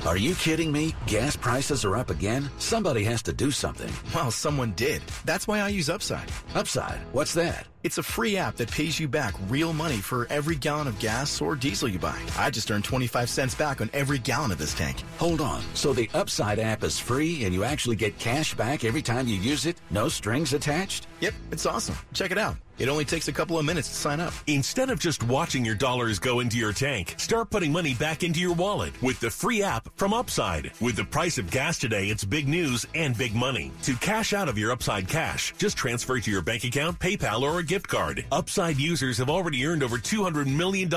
Are 0.05 0.17
you 0.17 0.35
kidding 0.35 0.69
me? 0.69 0.93
Gas 1.07 1.37
prices 1.37 1.85
are 1.85 1.95
up 1.95 2.09
again? 2.09 2.49
Somebody 2.57 3.05
has 3.05 3.21
to 3.23 3.31
do 3.31 3.51
something. 3.51 3.89
Well, 4.13 4.31
someone 4.31 4.73
did. 4.73 5.01
That's 5.23 5.47
why 5.47 5.61
I 5.61 5.69
use 5.69 5.89
Upside. 5.89 6.29
Upside? 6.55 6.99
What's 7.13 7.33
that? 7.35 7.67
It's 7.83 7.97
a 7.97 8.03
free 8.03 8.35
app 8.35 8.57
that 8.57 8.69
pays 8.69 8.99
you 8.99 9.07
back 9.07 9.33
real 9.47 9.71
money 9.71 9.97
for 9.97 10.27
every 10.29 10.57
gallon 10.57 10.87
of 10.87 10.99
gas 10.99 11.39
or 11.41 11.55
diesel 11.55 11.87
you 11.87 11.99
buy. 11.99 12.19
I 12.37 12.49
just 12.49 12.69
earned 12.69 12.83
25 12.83 13.29
cents 13.29 13.55
back 13.55 13.79
on 13.79 13.89
every 13.93 14.17
gallon 14.19 14.51
of 14.51 14.57
this 14.57 14.73
tank. 14.73 15.01
Hold 15.19 15.39
on. 15.39 15.61
So 15.73 15.93
the 15.93 16.09
Upside 16.13 16.59
app 16.59 16.83
is 16.83 16.99
free 16.99 17.45
and 17.45 17.53
you 17.53 17.63
actually 17.63 17.95
get 17.95 18.19
cash 18.19 18.53
back 18.55 18.83
every 18.83 19.01
time 19.01 19.27
you 19.27 19.35
use 19.35 19.65
it? 19.65 19.77
No 19.89 20.09
strings 20.09 20.51
attached? 20.51 21.07
Yep, 21.21 21.33
it's 21.51 21.65
awesome. 21.65 21.95
Check 22.13 22.31
it 22.31 22.37
out. 22.37 22.57
It 22.79 22.89
only 22.89 23.05
takes 23.05 23.27
a 23.27 23.33
couple 23.33 23.59
of 23.59 23.65
minutes 23.65 23.89
to 23.89 23.95
sign 23.95 24.19
up. 24.19 24.33
Instead 24.47 24.89
of 24.89 24.99
just 24.99 25.23
watching 25.23 25.63
your 25.63 25.75
dollars 25.75 26.17
go 26.17 26.39
into 26.39 26.57
your 26.57 26.73
tank, 26.73 27.15
start 27.17 27.49
putting 27.49 27.71
money 27.71 27.93
back 27.93 28.23
into 28.23 28.39
your 28.39 28.53
wallet 28.53 28.99
with 29.01 29.19
the 29.19 29.29
free 29.29 29.61
app 29.61 29.87
from 29.95 30.13
Upside. 30.13 30.71
With 30.81 30.95
the 30.95 31.03
price 31.03 31.37
of 31.37 31.51
gas 31.51 31.77
today, 31.77 32.07
it's 32.07 32.23
big 32.23 32.47
news 32.47 32.85
and 32.95 33.17
big 33.17 33.35
money. 33.35 33.71
To 33.83 33.93
cash 33.95 34.33
out 34.33 34.49
of 34.49 34.57
your 34.57 34.71
Upside 34.71 35.07
cash, 35.07 35.53
just 35.57 35.77
transfer 35.77 36.19
to 36.19 36.31
your 36.31 36.41
bank 36.41 36.63
account, 36.63 36.99
PayPal, 36.99 37.41
or 37.41 37.59
a 37.59 37.63
gift 37.63 37.87
card. 37.87 38.25
Upside 38.31 38.77
users 38.77 39.19
have 39.19 39.29
already 39.29 39.65
earned 39.65 39.83
over 39.83 39.97
$200 39.97 40.47
million. 40.47 40.89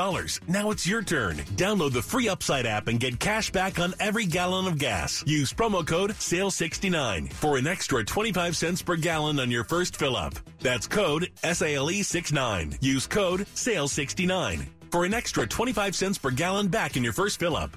Now 0.48 0.70
it's 0.70 0.86
your 0.86 1.02
turn. 1.02 1.36
Download 1.56 1.92
the 1.92 2.02
free 2.02 2.28
Upside 2.28 2.64
app 2.64 2.88
and 2.88 2.98
get 2.98 3.20
cash 3.20 3.52
back 3.52 3.78
on 3.78 3.94
every 4.00 4.24
gallon 4.24 4.66
of 4.66 4.78
gas. 4.78 5.22
Use 5.26 5.52
promo 5.52 5.86
code 5.86 6.12
SALE69 6.12 7.32
for 7.34 7.58
an 7.58 7.66
extra 7.66 8.02
25 8.02 8.56
cents 8.56 8.82
per 8.82 8.96
gallon 8.96 9.38
on 9.38 9.50
your 9.50 9.64
first 9.64 9.96
fill 9.96 10.16
up. 10.16 10.34
That's 10.60 10.86
code 10.86 11.30
SALE69. 11.66 12.78
Use 12.80 13.08
code 13.08 13.40
SALE69 13.56 14.66
for 14.92 15.04
an 15.04 15.12
extra 15.12 15.46
25 15.46 15.96
cents 15.96 16.16
per 16.16 16.30
gallon 16.30 16.68
back 16.68 16.96
in 16.96 17.02
your 17.02 17.12
first 17.12 17.40
fill 17.40 17.56
up. 17.56 17.76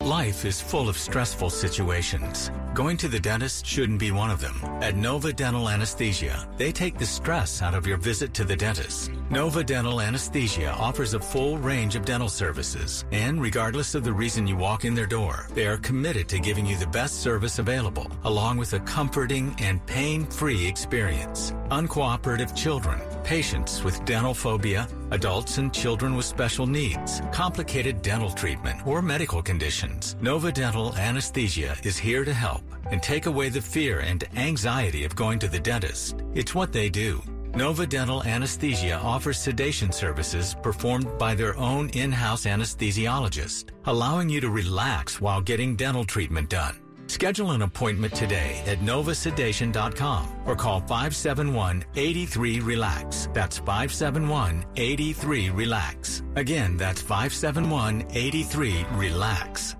Life 0.00 0.44
is 0.44 0.60
full 0.60 0.88
of 0.88 0.98
stressful 0.98 1.50
situations. 1.50 2.50
Going 2.74 2.96
to 2.96 3.08
the 3.08 3.20
dentist 3.20 3.64
shouldn't 3.64 4.00
be 4.00 4.10
one 4.10 4.30
of 4.30 4.40
them. 4.40 4.56
At 4.82 4.96
Nova 4.96 5.32
Dental 5.32 5.68
Anesthesia, 5.68 6.48
they 6.56 6.72
take 6.72 6.98
the 6.98 7.06
stress 7.06 7.62
out 7.62 7.74
of 7.74 7.86
your 7.86 7.98
visit 7.98 8.34
to 8.34 8.44
the 8.44 8.56
dentist. 8.56 9.12
Nova 9.30 9.62
Dental 9.62 10.00
Anesthesia 10.00 10.72
offers 10.72 11.14
a 11.14 11.20
full 11.20 11.56
range 11.58 11.94
of 11.94 12.04
dental 12.04 12.28
services, 12.28 13.04
and 13.12 13.40
regardless 13.40 13.94
of 13.94 14.02
the 14.02 14.12
reason 14.12 14.46
you 14.46 14.56
walk 14.56 14.84
in 14.84 14.94
their 14.94 15.06
door, 15.06 15.46
they 15.54 15.66
are 15.66 15.76
committed 15.76 16.28
to 16.30 16.40
giving 16.40 16.66
you 16.66 16.76
the 16.76 16.86
best 16.86 17.20
service 17.20 17.60
available, 17.60 18.10
along 18.24 18.56
with 18.56 18.72
a 18.72 18.80
comforting 18.80 19.54
and 19.58 19.86
pain-free 19.86 20.66
experience. 20.66 21.52
Uncooperative 21.72 22.54
children, 22.54 23.00
patients 23.24 23.82
with 23.82 24.04
dental 24.04 24.34
phobia, 24.34 24.86
adults 25.10 25.56
and 25.56 25.72
children 25.72 26.14
with 26.14 26.26
special 26.26 26.66
needs, 26.66 27.22
complicated 27.32 28.02
dental 28.02 28.30
treatment, 28.30 28.86
or 28.86 29.00
medical 29.00 29.40
conditions. 29.40 30.14
Nova 30.20 30.52
Dental 30.52 30.94
Anesthesia 30.96 31.74
is 31.82 31.96
here 31.96 32.26
to 32.26 32.34
help 32.34 32.60
and 32.90 33.02
take 33.02 33.24
away 33.24 33.48
the 33.48 33.62
fear 33.62 34.00
and 34.00 34.22
anxiety 34.36 35.06
of 35.06 35.16
going 35.16 35.38
to 35.38 35.48
the 35.48 35.58
dentist. 35.58 36.22
It's 36.34 36.54
what 36.54 36.74
they 36.74 36.90
do. 36.90 37.22
Nova 37.54 37.86
Dental 37.86 38.22
Anesthesia 38.22 39.00
offers 39.02 39.38
sedation 39.38 39.92
services 39.92 40.54
performed 40.62 41.16
by 41.16 41.34
their 41.34 41.56
own 41.56 41.88
in-house 41.94 42.44
anesthesiologist, 42.44 43.70
allowing 43.86 44.28
you 44.28 44.42
to 44.42 44.50
relax 44.50 45.22
while 45.22 45.40
getting 45.40 45.74
dental 45.74 46.04
treatment 46.04 46.50
done. 46.50 46.81
Schedule 47.06 47.52
an 47.52 47.62
appointment 47.62 48.14
today 48.14 48.62
at 48.66 48.80
novasedation.com 48.80 50.28
or 50.46 50.54
call 50.56 50.82
571-83-RELAX. 50.82 53.32
That's 53.34 53.60
571-83-RELAX. 53.60 56.22
Again, 56.36 56.76
that's 56.76 57.02
571-83-RELAX. 57.02 59.76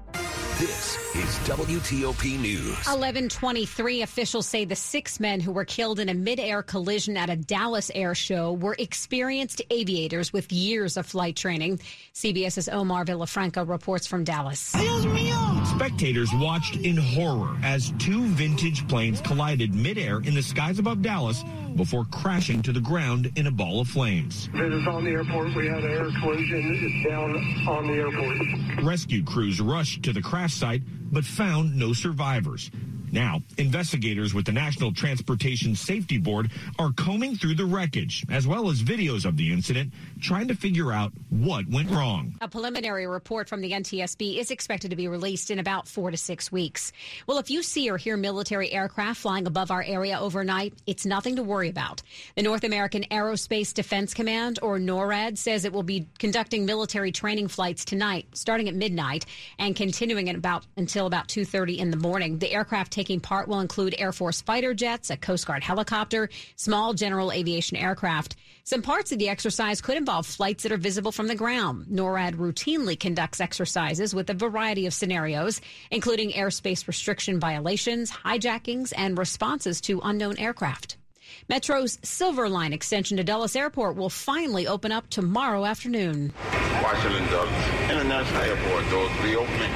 This 0.63 0.97
is 1.17 1.39
WTOP 1.49 2.39
News. 2.39 2.69
1123 2.87 4.03
officials 4.03 4.47
say 4.47 4.65
the 4.65 4.77
six 4.77 5.19
men 5.19 5.41
who 5.41 5.51
were 5.51 5.65
killed 5.65 5.99
in 5.99 6.09
a 6.09 6.15
mid-air 6.15 6.63
collision 6.63 7.17
at 7.17 7.29
a 7.29 7.35
Dallas 7.35 7.91
air 7.97 8.15
show 8.15 8.53
were 8.53 8.77
experienced 8.79 9.61
aviators 9.71 10.33
with 10.33 10.53
years 10.53 10.97
of 10.97 11.05
flight 11.05 11.35
training. 11.35 11.81
CBS's 12.15 12.69
Omar 12.69 13.05
Villafranca 13.05 13.69
reports 13.69 14.07
from 14.07 14.23
Dallas. 14.23 14.61
Spectators 15.75 16.31
watched 16.35 16.77
in 16.77 16.97
horror 16.97 17.57
as 17.65 17.93
two 17.99 18.23
vintage 18.27 18.87
planes 18.87 19.21
collided 19.21 19.75
midair 19.75 20.19
in 20.19 20.33
the 20.33 20.43
skies 20.43 20.79
above 20.79 21.03
Dallas 21.03 21.43
before 21.77 22.05
crashing 22.07 22.63
to 22.63 22.73
the 22.73 22.81
ground 22.81 23.33
in 23.37 23.47
a 23.47 23.51
ball 23.51 23.81
of 23.81 23.89
flames. 23.89 24.49
It 24.55 24.73
is 24.73 24.87
on 24.87 25.05
the 25.05 25.11
airport. 25.11 25.55
We 25.55 25.67
had 25.67 25.85
an 25.85 25.91
air 25.91 26.11
collision. 26.21 26.79
It's 26.83 27.09
down 27.09 27.37
on 27.69 27.87
the 27.87 27.95
airport. 27.95 28.85
Rescue 28.85 29.25
crews 29.25 29.61
rushed 29.61 30.03
to 30.05 30.13
the 30.13 30.23
crash 30.23 30.55
site 30.55 30.83
but 31.13 31.25
found 31.25 31.77
no 31.77 31.93
survivors. 31.93 32.71
Now, 33.13 33.43
investigators 33.59 34.33
with 34.33 34.47
the 34.47 34.53
National 34.53 34.91
Transportation 34.91 35.77
Safety 35.77 36.17
Board 36.17 36.51
are 36.79 36.93
combing 36.97 37.37
through 37.37 37.57
the 37.57 37.67
wreckage, 37.67 38.25
as 38.31 38.47
well 38.47 38.71
as 38.71 38.83
videos 38.83 39.27
of 39.27 39.37
the 39.37 39.53
incident, 39.53 39.93
trying 40.23 40.49
to 40.49 40.55
figure 40.55 40.93
out 40.93 41.13
what 41.29 41.69
went 41.69 41.91
wrong. 41.91 42.35
A 42.41 42.49
preliminary 42.49 43.07
report 43.07 43.49
from 43.49 43.61
the 43.61 43.73
NTSB 43.73 44.39
is 44.39 44.51
expected 44.51 44.91
to 44.91 44.97
be 44.97 45.09
released 45.09 45.51
in 45.51 45.59
about 45.59 45.89
four 45.89 46.11
to 46.11 46.17
six 46.17 46.53
weeks. 46.53 46.93
Well, 47.27 47.39
if 47.39 47.51
you 47.51 47.63
see 47.63 47.91
or 47.91 47.99
hear 47.99 48.17
military 48.17 48.71
aircraft 48.73 49.21
flying 49.21 49.47
above 49.47 49.71
our 49.71 49.83
area 49.83 50.19
overnight, 50.19 50.75
it's 50.87 51.05
nothing 51.05 51.37
to 51.37 51.43
worry 51.43 51.69
about. 51.69 52.03
The 52.37 52.43
North 52.43 52.65
American 52.65 53.03
Aerospace 53.11 53.75
Defense 53.75 54.15
Command, 54.15 54.61
or 54.63 54.79
NORAD, 54.79 55.37
says 55.37 55.65
it 55.65 55.73
will 55.73 55.83
be 55.83 56.09
conducting 56.19 56.65
military 56.65 57.11
training 57.11 57.49
flights 57.49 57.85
tonight, 57.85 58.27
starting 58.33 58.69
at 58.69 58.75
midnight 58.75 59.27
and 59.59 59.75
continuing 59.75 60.29
at 60.31 60.37
about 60.37 60.65
until 60.77 61.07
about 61.07 61.29
2:30 61.29 61.79
in 61.79 61.91
the 61.91 61.97
morning. 61.97 62.39
The 62.39 62.53
aircraft 62.53 62.93
taking 62.93 63.21
part 63.21 63.49
will 63.49 63.61
include 63.61 63.97
Air 63.99 64.13
Force 64.13 64.41
fighter 64.41 64.73
jets, 64.73 65.11
a 65.11 65.17
Coast 65.17 65.47
Guard 65.47 65.65
helicopter, 65.65 66.29
small 66.57 66.95
general 66.95 67.33
aviation 67.33 67.77
aircraft. 67.77 68.37
Some 68.65 68.81
parts 68.81 69.11
of 69.11 69.19
the 69.19 69.29
exercise 69.29 69.81
could 69.81 69.97
involve 69.97 70.25
flights 70.25 70.63
that 70.63 70.71
are 70.71 70.77
visible 70.77 71.11
from 71.11 71.27
the 71.27 71.35
ground. 71.35 71.87
NORAD 71.91 72.37
routinely 72.37 72.99
conducts 72.99 73.41
exercises 73.41 74.15
with 74.15 74.31
a 74.31 74.35
variety 74.35 74.87
of 74.87 74.95
scenarios, 74.95 75.61
including 75.91 76.31
airspace 76.31 76.87
restriction 76.87 77.41
violations, 77.41 78.13
hijackings, 78.13 78.93
and 78.97 79.19
responses 79.19 79.81
to 79.81 80.01
unknown 80.05 80.39
aircraft. 80.39 80.97
Metro's 81.49 81.99
Silver 82.05 82.49
Line 82.49 82.73
extension 82.73 83.17
to 83.17 83.25
Dulles 83.25 83.57
Airport 83.57 83.97
will 83.97 84.11
finally 84.11 84.69
open 84.69 84.93
up 84.93 85.11
tomorrow 85.11 85.65
afternoon. 85.65 86.33
Washington 86.83 87.27
Dulles 87.31 87.51
International 87.91 88.43
Airport 88.43 88.91
doors 88.91 89.11
reopening 89.25 89.73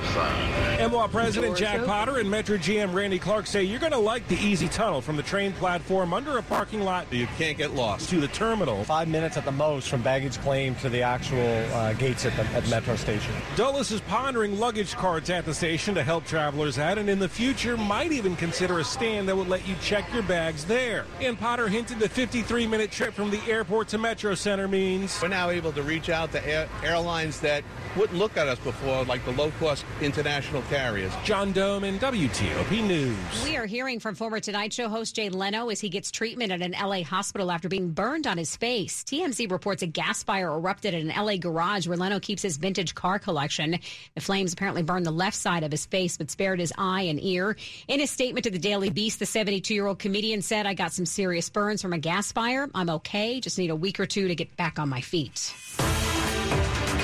left 0.00 0.14
side. 0.14 0.56
MWA 0.78 1.10
President 1.10 1.56
Jack 1.56 1.84
Potter 1.84 2.18
and 2.18 2.30
Metro 2.30 2.58
GM 2.58 2.92
Randy 2.92 3.18
Clark 3.18 3.46
say 3.46 3.62
you're 3.62 3.80
going 3.80 3.92
to 3.92 3.98
like 3.98 4.28
the 4.28 4.36
easy 4.36 4.68
tunnel 4.68 5.00
from 5.00 5.16
the 5.16 5.22
train 5.22 5.52
platform 5.54 6.12
under 6.12 6.36
a 6.36 6.42
parking 6.42 6.82
lot. 6.82 7.10
You 7.10 7.26
can't 7.38 7.56
get 7.56 7.74
lost. 7.74 8.10
To 8.10 8.20
the 8.20 8.28
terminal. 8.28 8.84
Five 8.84 9.08
minutes 9.08 9.38
at 9.38 9.44
the 9.46 9.52
most 9.52 9.88
from 9.88 10.02
baggage 10.02 10.38
claim 10.38 10.74
to 10.76 10.90
the 10.90 11.02
actual 11.02 11.38
uh, 11.72 11.94
gates 11.94 12.26
at 12.26 12.36
the 12.36 12.42
at 12.56 12.68
Metro 12.68 12.94
Station. 12.96 13.32
Dulles 13.56 13.90
is 13.90 14.02
pondering 14.02 14.58
luggage 14.58 14.94
carts 14.94 15.30
at 15.30 15.46
the 15.46 15.54
station 15.54 15.94
to 15.94 16.02
help 16.02 16.26
travelers 16.26 16.78
out, 16.78 16.98
and 16.98 17.08
in 17.08 17.18
the 17.18 17.28
future 17.28 17.76
might 17.76 18.12
even 18.12 18.36
consider 18.36 18.78
a 18.78 18.84
stand 18.84 19.28
that 19.28 19.36
would 19.36 19.48
let 19.48 19.66
you 19.66 19.74
check 19.80 20.04
your 20.12 20.22
bags 20.24 20.64
there. 20.66 21.06
And 21.20 21.38
Potter 21.38 21.68
hinted 21.68 21.98
the 21.98 22.08
53 22.08 22.66
minute 22.66 22.90
trip 22.90 23.14
from 23.14 23.30
the 23.30 23.40
airport 23.48 23.88
to 23.88 23.98
Metro 23.98 24.34
Center 24.34 24.68
means 24.68 25.18
we're 25.22 25.28
now 25.28 25.48
able 25.48 25.72
to 25.72 25.82
reach 25.82 26.10
out 26.10 26.32
to 26.32 26.46
air- 26.46 26.68
airlines 26.82 27.40
that 27.40 27.64
wouldn't 27.96 28.18
look 28.18 28.36
at 28.36 28.46
us 28.46 28.58
before, 28.58 29.04
like 29.04 29.24
the 29.24 29.32
low 29.32 29.50
cost 29.58 29.85
international 30.00 30.62
carriers. 30.62 31.12
John 31.24 31.52
Domen 31.52 31.98
WTOP 31.98 32.86
News. 32.86 33.44
We 33.44 33.56
are 33.56 33.66
hearing 33.66 34.00
from 34.00 34.14
former 34.14 34.40
Tonight 34.40 34.72
Show 34.72 34.88
host 34.88 35.16
Jay 35.16 35.28
Leno 35.28 35.70
as 35.70 35.80
he 35.80 35.88
gets 35.88 36.10
treatment 36.10 36.52
at 36.52 36.62
an 36.62 36.72
LA 36.72 37.02
hospital 37.02 37.50
after 37.50 37.68
being 37.68 37.90
burned 37.90 38.26
on 38.26 38.38
his 38.38 38.56
face. 38.56 39.04
TMZ 39.04 39.50
reports 39.50 39.82
a 39.82 39.86
gas 39.86 40.22
fire 40.22 40.48
erupted 40.48 40.94
at 40.94 41.00
an 41.00 41.08
LA 41.08 41.36
garage 41.36 41.86
where 41.86 41.96
Leno 41.96 42.20
keeps 42.20 42.42
his 42.42 42.56
vintage 42.56 42.94
car 42.94 43.18
collection. 43.18 43.78
The 44.14 44.20
flames 44.20 44.52
apparently 44.52 44.82
burned 44.82 45.06
the 45.06 45.10
left 45.10 45.36
side 45.36 45.64
of 45.64 45.70
his 45.70 45.86
face 45.86 46.16
but 46.16 46.30
spared 46.30 46.60
his 46.60 46.72
eye 46.76 47.02
and 47.02 47.22
ear. 47.22 47.56
In 47.88 48.00
a 48.00 48.06
statement 48.06 48.44
to 48.44 48.50
the 48.50 48.58
Daily 48.58 48.90
Beast, 48.90 49.18
the 49.18 49.26
72 49.26 49.72
year 49.72 49.86
old 49.86 49.98
comedian 49.98 50.42
said, 50.42 50.66
I 50.66 50.74
got 50.74 50.92
some 50.92 51.06
serious 51.06 51.48
burns 51.48 51.82
from 51.82 51.92
a 51.92 51.98
gas 51.98 52.32
fire. 52.32 52.68
I'm 52.74 52.90
okay. 52.90 53.40
Just 53.40 53.58
need 53.58 53.70
a 53.70 53.76
week 53.76 53.98
or 53.98 54.06
two 54.06 54.28
to 54.28 54.34
get 54.34 54.56
back 54.56 54.78
on 54.78 54.88
my 54.88 55.00
feet. 55.00 55.54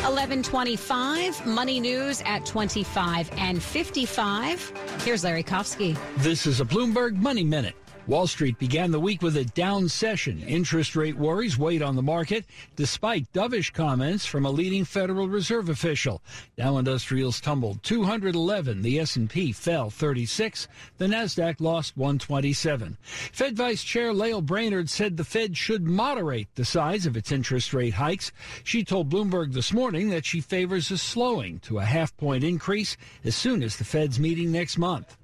1125, 0.02 1.46
money 1.46 1.78
news 1.78 2.22
at 2.26 2.44
25 2.44 3.30
and 3.36 3.62
55. 3.62 4.72
Here's 5.04 5.22
Larry 5.22 5.44
Kofsky. 5.44 5.96
This 6.16 6.44
is 6.44 6.60
a 6.60 6.64
Bloomberg 6.64 7.16
Money 7.16 7.44
Minute. 7.44 7.74
Wall 8.08 8.26
Street 8.26 8.58
began 8.58 8.90
the 8.90 8.98
week 8.98 9.22
with 9.22 9.36
a 9.36 9.44
down 9.44 9.88
session. 9.88 10.42
Interest 10.42 10.96
rate 10.96 11.16
worries 11.16 11.56
weighed 11.56 11.82
on 11.82 11.94
the 11.94 12.02
market, 12.02 12.44
despite 12.74 13.32
dovish 13.32 13.72
comments 13.72 14.26
from 14.26 14.44
a 14.44 14.50
leading 14.50 14.84
Federal 14.84 15.28
Reserve 15.28 15.68
official. 15.68 16.20
Dow 16.56 16.78
Industrials 16.78 17.40
tumbled 17.40 17.80
211. 17.84 18.82
The 18.82 18.98
S&P 18.98 19.52
fell 19.52 19.88
36. 19.88 20.66
The 20.98 21.06
Nasdaq 21.06 21.60
lost 21.60 21.96
127. 21.96 22.98
Fed 23.00 23.56
Vice 23.56 23.84
Chair 23.84 24.12
Lael 24.12 24.42
Brainard 24.42 24.90
said 24.90 25.16
the 25.16 25.24
Fed 25.24 25.56
should 25.56 25.84
moderate 25.84 26.52
the 26.56 26.64
size 26.64 27.06
of 27.06 27.16
its 27.16 27.30
interest 27.30 27.72
rate 27.72 27.94
hikes. 27.94 28.32
She 28.64 28.82
told 28.82 29.10
Bloomberg 29.10 29.52
this 29.52 29.72
morning 29.72 30.10
that 30.10 30.26
she 30.26 30.40
favors 30.40 30.90
a 30.90 30.98
slowing 30.98 31.60
to 31.60 31.78
a 31.78 31.84
half 31.84 32.16
point 32.16 32.42
increase 32.42 32.96
as 33.24 33.36
soon 33.36 33.62
as 33.62 33.76
the 33.76 33.84
Fed's 33.84 34.18
meeting 34.18 34.50
next 34.50 34.76
month. 34.76 35.16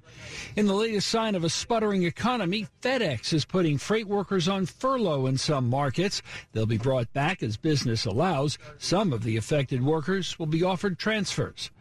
In 0.55 0.65
the 0.65 0.73
latest 0.73 1.07
sign 1.07 1.35
of 1.35 1.43
a 1.43 1.49
sputtering 1.49 2.03
economy, 2.03 2.67
FedEx 2.81 3.33
is 3.33 3.45
putting 3.45 3.77
freight 3.77 4.07
workers 4.07 4.47
on 4.47 4.65
furlough 4.65 5.25
in 5.25 5.37
some 5.37 5.69
markets. 5.69 6.21
They'll 6.51 6.65
be 6.65 6.77
brought 6.77 7.11
back 7.13 7.43
as 7.43 7.57
business 7.57 8.05
allows. 8.05 8.57
Some 8.77 9.13
of 9.13 9.23
the 9.23 9.37
affected 9.37 9.83
workers 9.83 10.37
will 10.39 10.47
be 10.47 10.63
offered 10.63 10.97
transfers. 10.97 11.71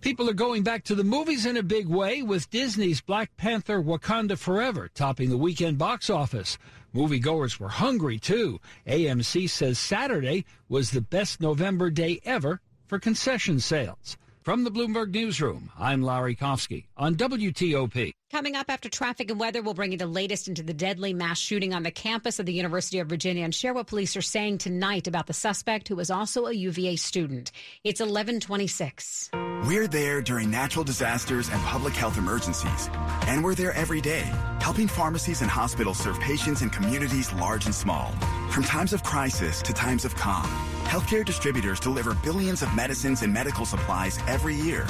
People 0.00 0.28
are 0.28 0.34
going 0.34 0.62
back 0.62 0.84
to 0.84 0.94
the 0.94 1.04
movies 1.04 1.46
in 1.46 1.56
a 1.56 1.62
big 1.62 1.88
way 1.88 2.22
with 2.22 2.50
Disney's 2.50 3.00
Black 3.00 3.34
Panther 3.36 3.82
Wakanda 3.82 4.36
Forever 4.36 4.90
topping 4.94 5.30
the 5.30 5.38
weekend 5.38 5.78
box 5.78 6.10
office. 6.10 6.58
Moviegoers 6.94 7.58
were 7.58 7.70
hungry 7.70 8.18
too. 8.18 8.60
AMC 8.86 9.48
says 9.48 9.78
Saturday 9.78 10.44
was 10.68 10.90
the 10.90 11.00
best 11.00 11.40
November 11.40 11.90
day 11.90 12.20
ever 12.24 12.60
for 12.86 12.98
concession 12.98 13.58
sales. 13.58 14.16
From 14.44 14.62
the 14.62 14.70
Bloomberg 14.70 15.10
Newsroom, 15.14 15.70
I'm 15.78 16.02
Larry 16.02 16.36
Kofsky 16.36 16.84
on 16.98 17.14
WTOP. 17.14 18.12
Coming 18.30 18.56
up 18.56 18.66
after 18.68 18.90
traffic 18.90 19.30
and 19.30 19.40
weather, 19.40 19.62
we'll 19.62 19.72
bring 19.72 19.92
you 19.92 19.96
the 19.96 20.06
latest 20.06 20.48
into 20.48 20.62
the 20.62 20.74
deadly 20.74 21.14
mass 21.14 21.38
shooting 21.38 21.72
on 21.72 21.82
the 21.82 21.90
campus 21.90 22.38
of 22.38 22.44
the 22.44 22.52
University 22.52 22.98
of 22.98 23.08
Virginia 23.08 23.42
and 23.42 23.54
share 23.54 23.72
what 23.72 23.86
police 23.86 24.18
are 24.18 24.20
saying 24.20 24.58
tonight 24.58 25.06
about 25.06 25.26
the 25.28 25.32
suspect 25.32 25.88
who 25.88 25.96
was 25.96 26.10
also 26.10 26.44
a 26.44 26.52
UVA 26.52 26.96
student. 26.96 27.52
It's 27.84 28.00
1126. 28.00 29.30
We're 29.66 29.88
there 29.88 30.20
during 30.20 30.50
natural 30.50 30.84
disasters 30.84 31.48
and 31.48 31.62
public 31.62 31.94
health 31.94 32.18
emergencies. 32.18 32.90
And 33.26 33.42
we're 33.42 33.54
there 33.54 33.72
every 33.72 34.02
day, 34.02 34.30
helping 34.60 34.88
pharmacies 34.88 35.40
and 35.40 35.50
hospitals 35.50 35.96
serve 35.96 36.20
patients 36.20 36.60
in 36.60 36.68
communities 36.68 37.32
large 37.32 37.64
and 37.64 37.74
small. 37.74 38.12
From 38.50 38.64
times 38.64 38.92
of 38.92 39.02
crisis 39.04 39.62
to 39.62 39.72
times 39.72 40.04
of 40.04 40.14
calm, 40.16 40.50
healthcare 40.84 41.24
distributors 41.24 41.80
deliver 41.80 42.14
billions 42.14 42.62
of 42.62 42.74
medicines 42.74 43.22
and 43.22 43.32
medical 43.32 43.64
supplies 43.64 44.18
every 44.26 44.54
year. 44.54 44.86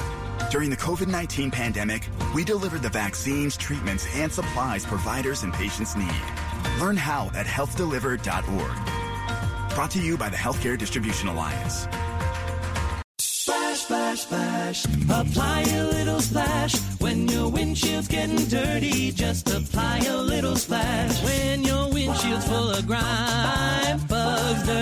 During 0.50 0.70
the 0.70 0.76
COVID 0.76 1.08
19 1.08 1.50
pandemic, 1.50 2.08
we 2.34 2.44
delivered 2.44 2.82
the 2.82 2.88
vaccines, 2.88 3.56
treatments, 3.56 4.06
and 4.14 4.32
supplies 4.32 4.84
providers 4.84 5.42
and 5.42 5.52
patients 5.52 5.96
need. 5.96 6.22
Learn 6.80 6.96
how 6.96 7.30
at 7.34 7.46
healthdelivered.org. 7.46 9.74
Brought 9.74 9.90
to 9.92 10.00
you 10.00 10.16
by 10.16 10.28
the 10.28 10.36
Healthcare 10.36 10.78
Distribution 10.78 11.28
Alliance. 11.28 11.88
Splash, 13.18 13.80
splash, 13.80 14.20
splash. 14.20 14.84
Apply 15.10 15.62
a 15.62 15.84
little 15.84 16.20
splash. 16.20 16.74
When 17.00 17.28
your 17.28 17.50
windshield's 17.50 18.08
getting 18.08 18.44
dirty, 18.46 19.12
just 19.12 19.50
apply 19.50 19.98
a 19.98 20.16
little 20.16 20.56
splash. 20.56 21.22
When 21.24 21.62
your 21.62 21.92
windshield's 21.92 22.46
full 22.46 22.70
of 22.70 22.86
grime, 22.86 23.43